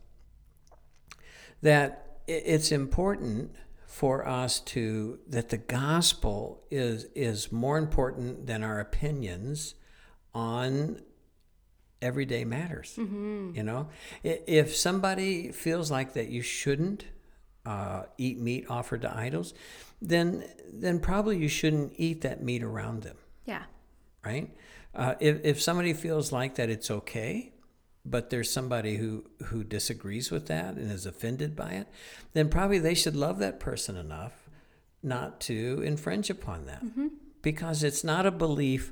that 1.61 2.19
it's 2.27 2.71
important 2.71 3.55
for 3.85 4.27
us 4.27 4.59
to 4.59 5.19
that 5.27 5.49
the 5.49 5.57
gospel 5.57 6.63
is 6.69 7.05
is 7.15 7.51
more 7.51 7.77
important 7.77 8.47
than 8.47 8.63
our 8.63 8.79
opinions 8.79 9.75
on 10.33 11.01
everyday 12.01 12.43
matters. 12.43 12.95
Mm-hmm. 12.97 13.51
You 13.55 13.63
know, 13.63 13.87
if 14.23 14.75
somebody 14.75 15.51
feels 15.51 15.89
like 15.89 16.13
that 16.13 16.27
you 16.27 16.41
shouldn't 16.41 17.05
uh, 17.65 18.03
eat 18.17 18.39
meat 18.39 18.65
offered 18.69 19.01
to 19.01 19.15
idols, 19.17 19.53
then 20.01 20.43
then 20.73 20.99
probably 20.99 21.37
you 21.37 21.47
shouldn't 21.47 21.93
eat 21.97 22.21
that 22.21 22.43
meat 22.43 22.61
around 22.63 23.03
them, 23.03 23.15
Yeah. 23.45 23.63
right? 24.25 24.53
Uh, 24.93 25.15
if, 25.19 25.43
if 25.43 25.61
somebody 25.61 25.93
feels 25.93 26.31
like 26.31 26.55
that, 26.55 26.69
it's 26.69 26.89
okay, 26.91 27.53
but 28.05 28.29
there's 28.29 28.49
somebody 28.51 28.97
who, 28.97 29.25
who 29.45 29.63
disagrees 29.63 30.31
with 30.31 30.47
that 30.47 30.75
and 30.75 30.91
is 30.91 31.05
offended 31.05 31.55
by 31.55 31.71
it, 31.71 31.87
then 32.33 32.49
probably 32.49 32.79
they 32.79 32.93
should 32.93 33.15
love 33.15 33.39
that 33.39 33.59
person 33.59 33.95
enough 33.95 34.49
not 35.01 35.39
to 35.41 35.81
infringe 35.85 36.29
upon 36.29 36.65
that. 36.65 36.83
Mm-hmm. 36.83 37.07
Because 37.41 37.83
it's 37.83 38.03
not 38.03 38.25
a 38.25 38.31
belief 38.31 38.91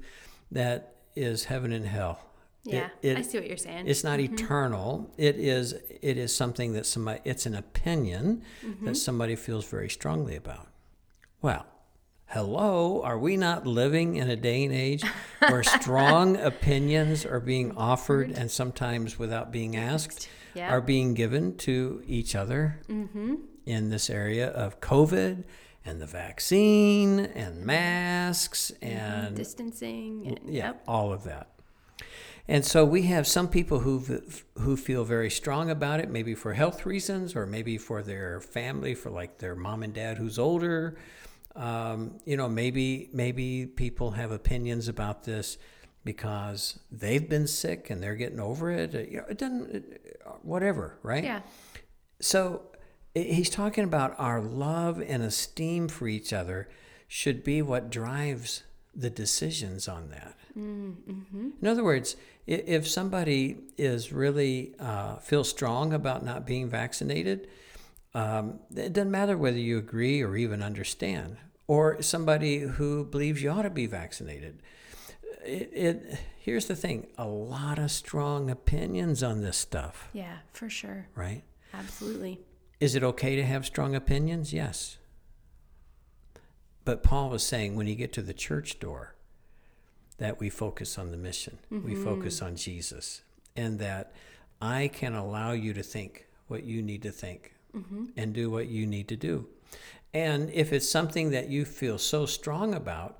that 0.52 0.96
is 1.16 1.46
heaven 1.46 1.72
and 1.72 1.86
hell. 1.86 2.20
It- 2.66 2.74
Yeah, 2.74 2.90
it- 3.02 3.18
I 3.18 3.22
see 3.22 3.38
what 3.40 3.48
you're 3.48 3.58
saying. 3.58 3.88
it's 3.88 4.04
not 4.04 4.20
mm-hmm. 4.20 4.34
eternal. 4.36 5.12
It 5.18 5.36
is 5.38 5.74
it 6.02 6.18
is 6.18 6.36
something 6.36 6.74
that 6.74 6.86
somebody 6.86 7.20
it's 7.26 7.46
an 7.46 7.56
opinion 7.56 8.42
that 8.62 8.68
mm-hmm. 8.68 8.94
somebody 8.94 9.36
feels 9.36 9.66
very 9.66 9.90
strongly 9.90 10.36
about. 10.36 10.68
Well, 11.42 11.66
hello, 12.28 13.02
are 13.04 13.20
we 13.20 13.36
not 13.38 13.68
living 13.68 14.16
in 14.16 14.30
a 14.30 14.36
day 14.36 14.64
and 14.64 14.74
age 14.74 15.04
where 15.40 15.64
strong 15.82 16.38
opinions 16.38 17.26
are 17.26 17.42
being 17.42 17.76
offered 17.78 18.32
and 18.32 18.50
sometimes 18.50 19.20
without 19.20 19.52
being 19.52 19.76
asked 19.76 20.30
Yeah. 20.56 20.70
are 20.70 20.82
being 20.82 21.14
given 21.16 21.58
to 21.58 22.02
each 22.08 22.34
other 22.34 22.80
mm-hmm. 22.88 23.36
in 23.66 23.90
this 23.90 24.10
area 24.10 24.48
of 24.50 24.80
COVID 24.80 25.44
and 25.86 26.02
the 26.02 26.06
vaccine 26.08 27.20
and 27.20 27.66
masks 27.66 28.72
and 28.82 29.36
Distancing. 29.36 30.28
And, 30.28 30.40
yeah, 30.54 30.68
Yep. 30.68 30.84
all 30.88 31.12
of 31.12 31.26
that. 31.26 31.50
And 32.48 32.66
so 32.66 32.84
we 32.84 33.04
have 33.04 33.26
some 33.26 33.48
people 33.48 33.80
who 33.80 34.22
who 34.60 34.76
feel 34.76 35.06
very 35.06 35.30
strong 35.30 35.70
about 35.70 36.00
it, 36.00 36.10
maybe 36.10 36.36
for 36.36 36.54
health 36.54 36.86
reasons, 36.86 37.36
or 37.36 37.46
maybe 37.46 37.78
for 37.78 38.02
their 38.04 38.42
family, 38.42 38.96
for 38.96 39.10
like 39.10 39.38
their 39.38 39.56
mom 39.56 39.82
and 39.84 39.94
dad 39.94 40.18
who's 40.18 40.38
older. 40.38 40.98
Um, 41.56 42.20
you 42.26 42.36
know, 42.36 42.50
maybe 42.50 43.10
maybe 43.14 43.66
people 43.66 44.12
have 44.12 44.32
opinions 44.32 44.88
about 44.88 45.24
this 45.24 45.58
because 46.04 46.80
they've 46.92 47.30
been 47.30 47.48
sick 47.48 47.90
and 47.90 48.04
they're 48.04 48.16
getting 48.16 48.40
over 48.40 48.70
it. 48.72 48.94
Uh, 48.94 49.00
You 49.00 49.18
know, 49.18 49.26
it 49.30 49.38
doesn't, 49.38 49.76
it, 49.76 50.22
whatever, 50.42 50.98
right? 51.02 51.24
Yeah. 51.24 51.42
So 52.20 52.64
he's 53.14 53.50
talking 53.50 53.86
about 53.86 54.16
our 54.18 54.42
love 54.42 55.02
and 55.02 55.24
esteem 55.24 55.88
for 55.88 56.08
each 56.08 56.34
other 56.34 56.68
should 57.08 57.44
be 57.44 57.62
what 57.62 57.90
drives 57.90 58.64
the 58.94 59.10
decisions 59.10 59.88
on 59.88 60.10
that. 60.10 60.36
In 60.56 61.68
other 61.68 61.84
words, 61.84 62.16
if 62.46 62.88
somebody 62.88 63.58
is 63.78 64.12
really 64.12 64.76
uh, 64.80 65.18
feels 65.18 65.50
strong 65.50 65.94
about 65.94 66.24
not 66.26 66.46
being 66.46 66.70
vaccinated, 66.70 67.48
um, 68.14 68.60
it 68.76 68.94
doesn't 68.94 69.12
matter 69.12 69.38
whether 69.38 69.58
you 69.58 69.78
agree 69.78 70.22
or 70.22 70.36
even 70.36 70.62
understand, 70.62 71.38
or 71.68 72.02
somebody 72.02 72.60
who 72.60 73.06
believes 73.06 73.42
you 73.42 73.50
ought 73.50 73.64
to 73.64 73.70
be 73.70 73.86
vaccinated. 73.88 74.62
It, 75.46 75.70
it 75.74 76.20
here's 76.38 76.66
the 76.68 76.76
thing: 76.76 77.08
a 77.18 77.26
lot 77.28 77.80
of 77.80 77.92
strong 77.92 78.50
opinions 78.50 79.24
on 79.24 79.42
this 79.42 79.58
stuff, 79.58 80.10
Yeah, 80.14 80.38
for 80.52 80.70
sure. 80.70 81.08
right? 81.16 81.44
Absolutely. 81.74 82.40
Is 82.80 82.96
it 82.96 83.04
okay 83.04 83.36
to 83.38 83.44
have 83.44 83.66
strong 83.66 83.96
opinions? 83.96 84.54
Yes. 84.54 84.98
But 86.86 87.02
Paul 87.02 87.30
was 87.30 87.44
saying 87.44 87.76
when 87.76 87.88
you 87.88 87.96
get 87.96 88.12
to 88.14 88.22
the 88.22 88.34
church 88.34 88.80
door, 88.80 89.16
that 90.18 90.40
we 90.40 90.50
focus 90.50 90.98
on 90.98 91.12
the 91.12 91.18
mission, 91.18 91.58
we 91.72 91.96
focus 91.96 92.42
on 92.42 92.56
Jesus, 92.56 93.22
and 93.56 93.80
that 93.80 94.14
I 94.62 94.88
can 94.88 95.14
allow 95.16 95.52
you 95.52 95.74
to 95.74 95.84
think 95.84 96.28
what 96.48 96.64
you 96.64 96.82
need 96.82 97.02
to 97.04 97.12
think 97.12 97.54
and 98.16 98.34
do 98.34 98.50
what 98.52 98.68
you 98.68 98.86
need 98.86 99.08
to 99.08 99.16
do. 99.16 99.48
And 100.14 100.52
if 100.52 100.72
it's 100.72 100.88
something 100.88 101.32
that 101.32 101.50
you 101.50 101.66
feel 101.66 101.98
so 101.98 102.26
strong 102.28 102.76
about, 102.76 103.18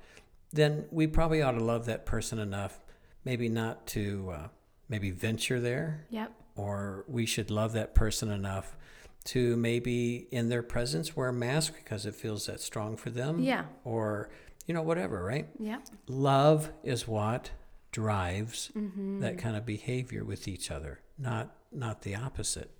then 0.52 0.84
we 0.92 1.08
probably 1.08 1.42
ought 1.42 1.52
to 1.58 1.64
love 1.64 1.86
that 1.86 2.06
person 2.06 2.38
enough, 2.38 2.78
maybe 3.24 3.48
not 3.48 3.84
to 3.88 4.30
uh, 4.32 4.48
maybe 4.88 5.10
venture 5.10 5.58
there, 5.60 6.06
Yep. 6.10 6.32
or 6.54 7.04
we 7.08 7.26
should 7.26 7.50
love 7.50 7.72
that 7.72 7.96
person 7.96 8.30
enough 8.30 8.76
to 9.24 9.56
maybe 9.56 10.28
in 10.30 10.48
their 10.50 10.62
presence 10.62 11.16
wear 11.16 11.30
a 11.30 11.32
mask 11.32 11.74
because 11.74 12.06
it 12.06 12.14
feels 12.14 12.46
that 12.46 12.60
strong 12.60 12.96
for 12.96 13.10
them. 13.10 13.40
Yeah. 13.40 13.64
Or, 13.82 14.30
you 14.66 14.74
know, 14.74 14.82
whatever, 14.82 15.22
right? 15.22 15.48
Yeah. 15.58 15.78
Love 16.08 16.70
is 16.82 17.06
what 17.06 17.50
drives 17.92 18.72
mm-hmm. 18.76 19.20
that 19.20 19.38
kind 19.38 19.56
of 19.56 19.64
behavior 19.64 20.24
with 20.24 20.48
each 20.48 20.70
other, 20.70 21.00
not 21.18 21.54
not 21.70 22.02
the 22.02 22.14
opposite. 22.14 22.70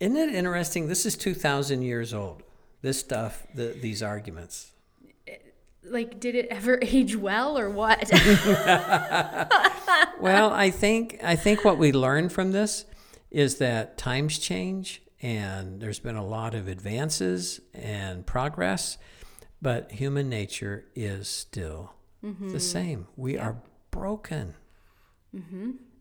Isn't 0.00 0.16
it 0.16 0.34
interesting? 0.34 0.86
This 0.86 1.04
is 1.04 1.16
2,000 1.16 1.82
years 1.82 2.14
old. 2.14 2.44
This 2.82 3.00
stuff, 3.00 3.44
the, 3.52 3.76
these 3.80 4.00
arguments. 4.00 4.70
Eh, 5.26 5.34
like, 5.84 6.20
did 6.20 6.36
it 6.36 6.46
ever 6.50 6.78
age 6.82 7.16
well 7.16 7.58
or 7.58 7.68
what? 7.68 8.08
well, 10.20 10.52
I 10.52 10.70
think 10.70 11.18
I 11.22 11.36
think 11.36 11.64
what 11.64 11.78
we 11.78 11.92
learned 11.92 12.32
from 12.32 12.52
this 12.52 12.84
is 13.30 13.56
that 13.56 13.98
times 13.98 14.38
change 14.38 15.02
and 15.20 15.80
there's 15.80 15.98
been 15.98 16.16
a 16.16 16.24
lot 16.24 16.54
of 16.54 16.68
advances 16.68 17.60
and 17.74 18.24
progress, 18.24 18.98
but 19.60 19.92
human 19.92 20.28
nature 20.28 20.86
is 20.94 21.28
still 21.28 21.92
the 22.50 22.60
same. 22.60 23.06
We 23.16 23.38
are 23.38 23.56
broken. 23.90 24.54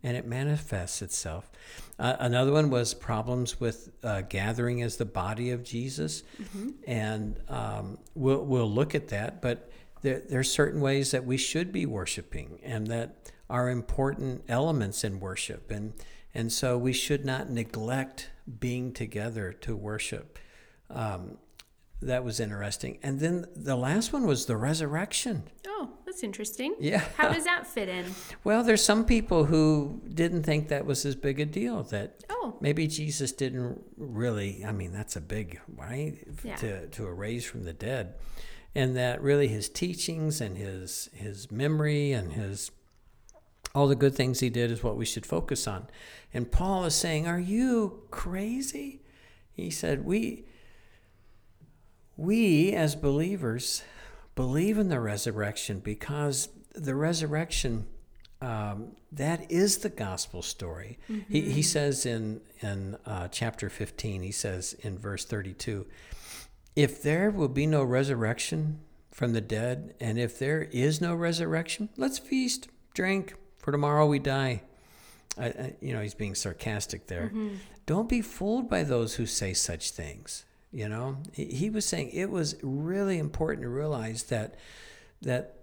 And 0.04 0.16
it 0.16 0.26
manifests 0.26 1.02
itself. 1.02 1.50
Uh, 2.00 2.16
another 2.20 2.52
one 2.52 2.70
was 2.70 2.94
problems 2.94 3.60
with 3.60 3.90
uh, 4.04 4.22
gathering 4.22 4.82
as 4.82 4.98
the 4.98 5.06
body 5.06 5.52
of 5.52 5.64
Jesus, 5.64 6.24
and 6.88 7.40
um, 7.50 7.98
we'll 8.16 8.44
we'll 8.46 8.72
look 8.72 8.96
at 8.96 9.10
that. 9.10 9.42
But 9.42 9.70
there 10.04 10.22
there 10.30 10.40
are 10.40 10.44
certain 10.44 10.80
ways 10.82 11.12
that 11.12 11.26
we 11.26 11.38
should 11.38 11.72
be 11.72 11.86
worshiping, 11.86 12.60
and 12.64 12.88
that 12.88 13.32
are 13.50 13.70
important 13.70 14.44
elements 14.48 15.04
in 15.04 15.20
worship, 15.20 15.72
and 15.72 15.94
and 16.34 16.54
so 16.54 16.78
we 16.78 16.94
should 16.94 17.26
not 17.26 17.50
neglect 17.50 18.30
being 18.60 18.94
together 18.94 19.52
to 19.62 19.76
worship. 19.76 20.38
Um, 20.90 21.38
that 22.02 22.24
was 22.24 22.40
interesting. 22.40 23.00
And 23.04 23.20
then 23.20 23.46
the 23.56 23.76
last 23.76 24.14
one 24.14 24.26
was 24.28 24.46
the 24.46 24.58
resurrection. 24.58 25.44
oh, 25.68 25.90
that's 26.06 26.24
interesting. 26.24 26.76
Yeah. 26.80 27.04
How 27.18 27.32
does 27.34 27.44
that 27.46 27.66
fit 27.68 27.90
in? 27.90 28.06
Well, 28.44 28.64
there's 28.64 28.84
some 28.84 29.04
people 29.06 29.46
who 29.46 30.02
didn't 30.14 30.44
think 30.44 30.68
that 30.70 30.86
was 30.86 31.06
as 31.06 31.16
big 31.16 31.40
a 31.40 31.46
deal. 31.46 31.84
That 31.84 32.24
Oh. 32.30 32.56
maybe 32.62 32.88
Jesus 32.88 33.32
didn't 33.32 33.82
really. 33.98 34.64
I 34.66 34.72
mean, 34.72 34.92
that's 34.94 35.16
a 35.16 35.22
big 35.22 35.60
right 35.68 36.18
Yeah. 36.44 36.56
to 36.58 36.88
to 36.88 37.06
arise 37.06 37.44
from 37.46 37.64
the 37.64 37.74
dead, 37.74 38.16
and 38.76 38.96
that 38.96 39.22
really 39.22 39.48
his 39.48 39.68
teachings 39.70 40.40
and 40.42 40.58
his 40.58 41.10
his 41.14 41.52
memory 41.52 42.14
and 42.14 42.34
his 42.34 42.72
all 43.76 43.88
the 43.88 43.96
good 43.96 44.16
things 44.16 44.40
he 44.40 44.50
did 44.50 44.72
is 44.72 44.82
what 44.84 44.96
we 44.98 45.06
should 45.06 45.26
focus 45.26 45.68
on. 45.68 45.88
And 46.34 46.52
Paul 46.52 46.86
is 46.86 46.96
saying, 46.96 47.28
"Are 47.28 47.40
you 47.40 48.04
crazy?" 48.12 49.02
He 49.52 49.70
said, 49.70 50.06
"We." 50.06 50.46
We 52.18 52.74
as 52.74 52.96
believers 52.96 53.84
believe 54.36 54.78
in 54.78 54.90
the 54.90 55.00
resurrection 55.00 55.80
because 55.80 56.50
the 56.74 56.96
resurrection 56.96 57.88
um, 58.40 58.96
that 59.12 59.52
is 59.52 59.80
the 59.80 59.90
gospel 59.90 60.44
story. 60.44 61.00
He, 61.28 61.42
he 61.42 61.62
says 61.64 62.06
in 62.06 62.42
in 62.62 62.98
uh, 63.06 63.30
chapter 63.30 63.70
15 63.70 64.22
he 64.22 64.32
says 64.32 64.74
in 64.82 64.98
verse 64.98 65.26
32 65.26 65.88
if 66.76 67.02
there 67.02 67.32
will 67.32 67.48
be 67.48 67.66
no 67.66 67.84
resurrection 67.84 68.80
from 69.12 69.34
the 69.34 69.42
dead 69.42 69.96
and 70.00 70.20
if 70.20 70.38
there 70.38 70.64
is 70.72 71.02
no 71.02 71.16
resurrection 71.16 71.90
let's 71.98 72.20
feast 72.20 72.68
drink 72.94 73.34
for 73.58 73.72
tomorrow 73.72 74.06
we 74.06 74.20
die. 74.20 74.62
I, 75.38 75.46
I, 75.46 75.76
you 75.82 75.94
know 75.94 76.02
he's 76.02 76.14
being 76.14 76.36
sarcastic 76.36 77.08
there. 77.08 77.32
Don't 77.86 78.10
be 78.10 78.22
fooled 78.22 78.70
by 78.70 78.84
those 78.84 79.16
who 79.16 79.26
say 79.26 79.54
such 79.54 79.92
things 79.92 80.46
you 80.72 80.90
know? 80.90 81.18
He, 81.34 81.46
he 81.46 81.70
was 81.70 81.86
saying 81.86 82.12
it 82.12 82.30
was 82.30 82.56
really 82.62 83.18
important 83.18 83.64
to 83.64 83.70
realize 83.70 84.24
that 84.24 84.56
that 85.22 85.56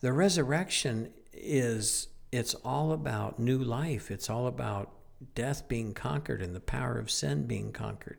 the 0.00 0.12
resurrection 0.12 1.10
is 1.32 2.08
it's 2.32 2.54
all 2.54 2.92
about 2.92 3.38
new 3.38 3.58
life. 3.58 4.10
It's 4.10 4.28
all 4.28 4.46
about 4.46 4.90
death 5.34 5.68
being 5.68 5.94
conquered 5.94 6.42
and 6.42 6.54
the 6.54 6.60
power 6.60 6.98
of 6.98 7.10
sin 7.10 7.46
being 7.46 7.72
conquered. 7.72 8.18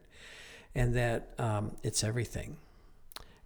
And 0.74 0.96
that 0.96 1.34
um, 1.38 1.76
it's 1.84 2.04
everything. 2.04 2.58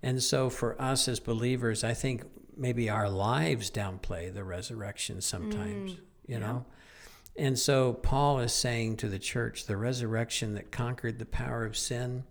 And 0.04 0.22
so 0.22 0.50
for 0.50 0.82
us 0.82 1.08
as 1.08 1.20
believers 1.20 1.84
i 1.84 1.94
think 1.94 2.24
maybe 2.58 2.90
our 2.90 3.10
lives 3.10 3.70
downplay 3.72 4.34
the 4.34 4.44
resurrection 4.44 5.22
sometimes 5.22 5.92
you 6.28 6.40
know 6.40 6.66
and 7.38 7.58
so 7.58 7.94
Paul 7.94 8.40
is 8.40 8.54
saying 8.54 8.98
to 8.98 9.08
the 9.08 9.20
church 9.20 9.66
the 9.66 9.78
resurrection 9.78 10.54
that 10.56 10.72
conquered 10.72 11.20
the 11.20 11.26
power 11.26 11.66
of 11.66 11.78
sin 11.78 12.24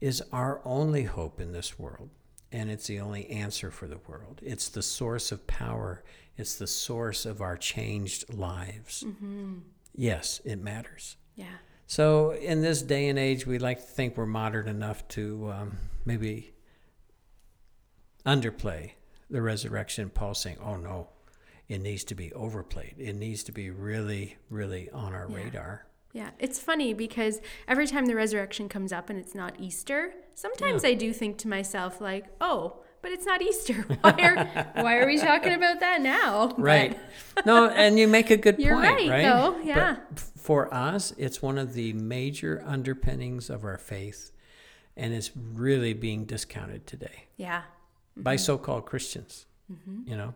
is 0.00 0.22
our 0.32 0.60
only 0.64 1.04
hope 1.04 1.40
in 1.40 1.52
this 1.52 1.78
world. 1.78 2.10
And 2.52 2.68
it's 2.70 2.88
the 2.88 2.98
only 2.98 3.28
answer 3.30 3.70
for 3.70 3.86
the 3.86 4.00
world. 4.08 4.40
It's 4.42 4.68
the 4.68 4.82
source 4.82 5.30
of 5.30 5.46
power, 5.46 6.02
it's 6.36 6.56
the 6.56 6.66
source 6.66 7.24
of 7.24 7.40
our 7.40 7.56
changed 7.56 8.34
lives. 8.34 9.04
Yes, 9.94 10.40
it 10.44 10.60
matters. 10.60 11.16
Yeah. 11.36 11.46
So, 11.86 12.32
in 12.32 12.62
this 12.62 12.82
day 12.82 13.08
and 13.08 13.18
age, 13.18 13.46
we 13.46 13.58
like 13.58 13.78
to 13.78 13.84
think 13.84 14.16
we're 14.16 14.26
modern 14.26 14.68
enough 14.68 15.06
to 15.08 15.50
um, 15.52 15.78
maybe 16.04 16.52
underplay 18.24 18.92
the 19.28 19.42
resurrection. 19.42 20.10
Paul 20.10 20.34
saying, 20.34 20.58
oh 20.64 20.76
no, 20.76 21.08
it 21.70 21.80
needs 21.80 22.02
to 22.02 22.16
be 22.16 22.32
overplayed. 22.32 22.96
It 22.98 23.14
needs 23.14 23.44
to 23.44 23.52
be 23.52 23.70
really, 23.70 24.36
really 24.50 24.90
on 24.90 25.14
our 25.14 25.28
Yeah. 25.30 25.36
radar. 25.36 25.86
Yeah, 26.12 26.30
it's 26.40 26.58
funny 26.58 26.92
because 26.92 27.40
every 27.68 27.86
time 27.86 28.06
the 28.06 28.16
resurrection 28.16 28.68
comes 28.68 28.92
up 28.92 29.08
and 29.08 29.18
it's 29.18 29.36
not 29.36 29.54
Easter, 29.60 30.12
sometimes 30.34 30.84
I 30.84 30.94
do 30.94 31.12
think 31.12 31.38
to 31.38 31.48
myself 31.48 32.00
like, 32.00 32.26
"Oh, 32.40 32.80
but 33.00 33.12
it's 33.12 33.24
not 33.24 33.40
Easter. 33.40 33.74
Why 34.00 34.16
are 34.18 34.82
why 34.82 34.96
are 34.98 35.06
we 35.06 35.16
talking 35.18 35.52
about 35.52 35.78
that 35.78 36.00
now?" 36.00 36.52
Right. 36.58 36.98
No, 37.46 37.68
and 37.68 37.96
you 37.96 38.08
make 38.08 38.30
a 38.30 38.36
good 38.36 38.58
You're 38.58 38.74
point, 38.74 38.86
right, 38.86 39.08
right? 39.08 39.22
though, 39.22 39.60
yeah. 39.62 39.98
f- 40.16 40.32
for 40.36 40.74
us, 40.74 41.12
it's 41.16 41.40
one 41.40 41.56
of 41.56 41.74
the 41.74 41.92
major 41.92 42.64
underpinnings 42.66 43.48
of 43.48 43.64
our 43.64 43.78
faith, 43.78 44.32
and 44.96 45.14
it's 45.14 45.30
really 45.36 45.92
being 45.94 46.24
discounted 46.24 46.88
today 46.88 47.28
yeah. 47.36 47.62
by 48.16 48.34
mm-hmm. 48.34 48.42
so-called 48.42 48.86
Christians. 48.86 49.46
Mm-hmm. 49.70 50.10
You 50.10 50.16
know, 50.16 50.34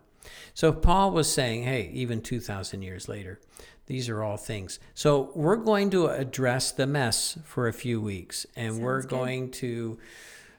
so 0.54 0.72
Paul 0.72 1.10
was 1.12 1.32
saying, 1.32 1.64
"Hey, 1.64 1.90
even 1.92 2.20
two 2.20 2.40
thousand 2.40 2.82
years 2.82 3.08
later, 3.08 3.40
these 3.86 4.08
are 4.08 4.22
all 4.22 4.36
things." 4.36 4.78
So 4.94 5.32
we're 5.34 5.56
going 5.56 5.90
to 5.90 6.06
address 6.06 6.72
the 6.72 6.86
mess 6.86 7.38
for 7.44 7.68
a 7.68 7.72
few 7.72 8.00
weeks, 8.00 8.46
and 8.56 8.80
we're 8.80 9.00
Sounds 9.00 9.10
good. 9.10 9.16
going 9.16 9.50
to 9.52 9.98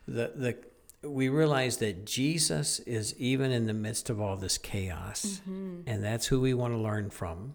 the 0.08 0.32
the. 0.36 0.58
We 1.08 1.30
realize 1.30 1.78
that 1.78 2.06
Jesus 2.06 2.80
is 2.80 3.16
even 3.20 3.52
in 3.52 3.68
the 3.68 3.76
midst 3.76 4.10
of 4.10 4.20
all 4.20 4.38
this 4.38 4.58
chaos, 4.58 5.42
mm-hmm. 5.48 5.82
and 5.86 6.04
that's 6.04 6.26
who 6.26 6.42
we 6.42 6.56
want 6.56 6.74
to 6.74 6.80
learn 6.80 7.12
from, 7.12 7.54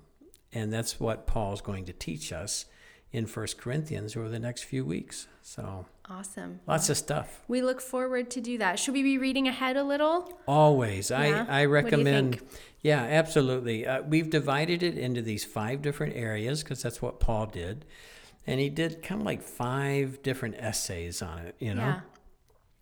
and 0.53 0.73
that's 0.73 1.01
what 1.01 1.27
Paul's 1.27 1.61
going 1.61 1.85
to 1.87 1.92
teach 1.92 2.33
us 2.33 2.66
in 3.12 3.27
First 3.27 3.59
Corinthians 3.59 4.16
over 4.16 4.29
the 4.29 4.38
next 4.38 4.62
few 4.64 4.85
weeks. 4.85 5.27
So 5.42 5.87
Awesome. 6.09 6.61
lots 6.66 6.88
of 6.90 6.96
stuff. 6.96 7.42
We 7.49 7.62
look 7.62 7.81
forward 7.81 8.31
to 8.33 8.40
do 8.40 8.59
that. 8.59 8.79
Should 8.79 8.94
we 8.94 9.03
be 9.03 9.18
reading 9.18 9.49
ahead 9.49 9.77
a 9.77 9.85
little? 9.85 10.38
Always. 10.46 11.11
Yeah? 11.11 11.18
I, 11.18 11.27
I 11.27 11.33
What 11.33 11.46
do 11.49 11.61
you 11.62 11.68
recommend. 11.68 12.40
Yeah, 12.83 13.03
absolutely. 13.03 13.87
Uh, 13.87 14.03
we've 14.03 14.31
divided 14.31 14.83
it 14.83 14.96
into 14.96 15.23
these 15.23 15.44
five 15.44 15.83
different 15.83 16.16
areas 16.16 16.62
because 16.62 16.83
that's 16.83 17.03
what 17.03 17.20
Paul 17.20 17.46
did. 17.46 17.85
And 18.46 18.59
he 18.59 18.70
did 18.70 19.03
kind 19.03 19.20
of 19.20 19.27
like 19.27 19.42
five 19.42 20.23
different 20.23 20.57
essays 20.59 21.20
on 21.20 21.38
it, 21.40 21.55
you 21.59 21.75
know? 21.75 21.83
Yeah. 21.83 22.01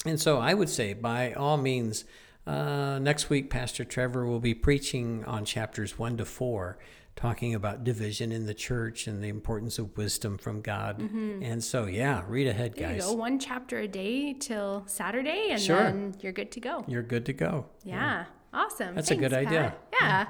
And 0.07 0.21
so 0.21 0.38
I 0.38 0.55
would 0.55 0.69
say, 0.69 0.93
by 0.95 1.33
all 1.33 1.57
means, 1.57 2.05
uh, 2.47 2.99
next 3.01 3.29
week, 3.29 3.51
Pastor 3.51 3.85
Trevor 3.85 4.25
will 4.25 4.38
be 4.41 4.55
preaching 4.55 5.25
on 5.25 5.45
chapters 5.45 5.99
one 5.99 6.17
to 6.17 6.25
four, 6.25 6.79
talking 7.18 7.52
about 7.57 7.83
division 7.83 8.31
in 8.31 8.46
the 8.46 8.54
church 8.54 9.09
and 9.09 9.20
the 9.22 9.28
importance 9.28 9.76
of 9.81 9.96
wisdom 9.96 10.38
from 10.38 10.61
God. 10.61 11.00
And 11.00 11.62
so, 11.64 11.87
yeah, 11.87 12.22
read 12.28 12.46
ahead, 12.46 12.72
Mm-hmm. 12.76 12.81
There 12.81 12.92
guys. 12.94 13.07
go. 13.07 13.12
One 13.14 13.40
chapter 13.40 13.78
a 13.81 13.88
day 13.88 14.35
till 14.35 14.85
Saturday 14.87 15.48
and 15.50 15.61
Sure. 15.61 15.83
then 15.83 16.14
you're 16.20 16.33
good 16.33 16.52
to 16.52 16.61
go. 16.61 16.85
You're 16.87 17.02
good 17.02 17.26
to 17.26 17.33
go. 17.33 17.66
Yeah. 17.83 18.26
Awesome. 18.54 18.94
That's 18.94 19.11
a 19.11 19.16
good 19.16 19.33
Thanks, 19.33 19.48
idea. 19.50 19.74
Pat. 19.92 20.00
Yeah. 20.00 20.28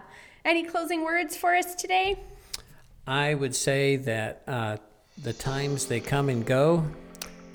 Any 0.51 0.65
closing 0.65 1.05
words 1.05 1.37
for 1.37 1.55
us 1.55 1.75
today? 1.75 2.19
I 3.07 3.35
would 3.35 3.55
say 3.55 3.97
that 3.97 4.43
uh, 4.47 4.77
the 5.23 5.35
times 5.35 5.87
they 5.87 6.01
come 6.01 6.31
and 6.31 6.45
go, 6.47 6.87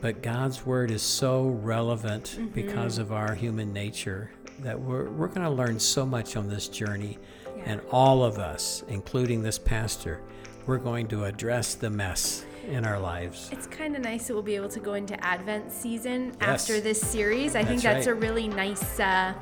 but 0.04 0.22
God's 0.22 0.66
word 0.66 0.92
is 0.92 1.02
so 1.02 1.48
relevant 1.48 2.38
because 2.54 2.98
of 2.98 3.13
our 3.13 3.34
human 3.34 3.72
nature 3.72 4.30
that 4.60 4.78
we're, 4.78 5.10
we're 5.10 5.30
going 5.30 5.44
to 5.44 5.50
learn 5.50 5.80
so 5.80 6.06
much 6.06 6.36
on 6.36 6.50
this 6.50 6.68
journey. 6.68 7.18
And 7.66 7.80
all 7.89 8.22
of 8.22 8.38
us, 8.38 8.84
including 8.89 9.42
this 9.42 9.58
pastor, 9.58 10.20
we're 10.66 10.78
going 10.78 11.08
to 11.08 11.24
address 11.24 11.76
the 11.76 11.89
mess 11.89 12.44
in 12.68 12.86
our 12.86 13.00
lives. 13.00 13.48
It's 13.54 13.66
kind 13.66 13.96
of 13.96 14.02
nice 14.02 14.28
that 14.28 14.34
we'll 14.34 14.44
be 14.44 14.58
able 14.58 14.68
to 14.70 14.82
go 14.82 14.96
into 14.96 15.22
Advent 15.24 15.72
season 15.72 16.34
Yes. 16.42 16.70
after 16.70 16.82
this 16.82 17.00
series. 17.00 17.56
I 17.56 17.63
think 17.63 17.82
That's 17.82 18.06
that's 18.06 18.08
right. 18.08 18.18
a 18.18 18.20
really 18.20 18.50
nice, 18.50 19.00
uh, 19.00 19.34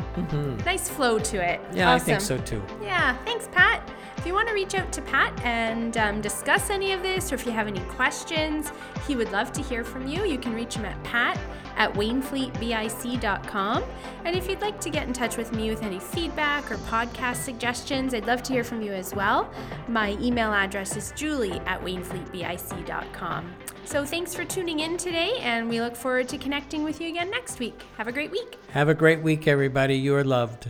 nice 0.63 0.89
flow 0.89 1.17
to 1.17 1.37
it. 1.43 1.59
Yeah, 1.73 1.91
I 1.91 1.97
think 1.97 2.21
so 2.21 2.37
too. 2.37 2.61
Yeah, 2.83 3.17
thanks, 3.25 3.47
Pat. 3.51 3.90
If 4.21 4.27
you 4.27 4.35
want 4.35 4.49
to 4.49 4.53
reach 4.53 4.75
out 4.75 4.93
to 4.93 5.01
Pat 5.01 5.33
and 5.43 5.97
um, 5.97 6.21
discuss 6.21 6.69
any 6.69 6.91
of 6.91 7.01
this, 7.01 7.31
or 7.31 7.35
if 7.35 7.43
you 7.43 7.51
have 7.53 7.65
any 7.65 7.79
questions, 7.79 8.71
he 9.07 9.15
would 9.15 9.31
love 9.31 9.51
to 9.53 9.63
hear 9.63 9.83
from 9.83 10.07
you. 10.07 10.25
You 10.25 10.37
can 10.37 10.53
reach 10.53 10.75
him 10.75 10.85
at 10.85 11.03
pat 11.03 11.39
at 11.75 11.91
wainfleetbic.com. 11.95 13.83
And 14.23 14.35
if 14.35 14.47
you'd 14.47 14.61
like 14.61 14.79
to 14.81 14.91
get 14.91 15.07
in 15.07 15.13
touch 15.13 15.37
with 15.37 15.51
me 15.53 15.71
with 15.71 15.81
any 15.81 15.97
feedback 15.97 16.71
or 16.71 16.77
podcast 16.77 17.37
suggestions, 17.37 18.13
I'd 18.13 18.27
love 18.27 18.43
to 18.43 18.53
hear 18.53 18.63
from 18.63 18.83
you 18.83 18.93
as 18.93 19.15
well. 19.15 19.49
My 19.87 20.11
email 20.21 20.53
address 20.53 20.95
is 20.95 21.11
julie 21.15 21.59
at 21.61 21.83
wainfleetbic.com. 21.83 23.55
So 23.85 24.05
thanks 24.05 24.35
for 24.35 24.45
tuning 24.45 24.81
in 24.81 24.97
today, 24.97 25.39
and 25.39 25.67
we 25.67 25.81
look 25.81 25.95
forward 25.95 26.29
to 26.29 26.37
connecting 26.37 26.83
with 26.83 27.01
you 27.01 27.09
again 27.09 27.31
next 27.31 27.57
week. 27.57 27.81
Have 27.97 28.07
a 28.07 28.11
great 28.11 28.29
week. 28.29 28.59
Have 28.69 28.87
a 28.87 28.93
great 28.93 29.23
week, 29.23 29.47
everybody. 29.47 29.95
You 29.95 30.13
are 30.13 30.23
loved. 30.23 30.67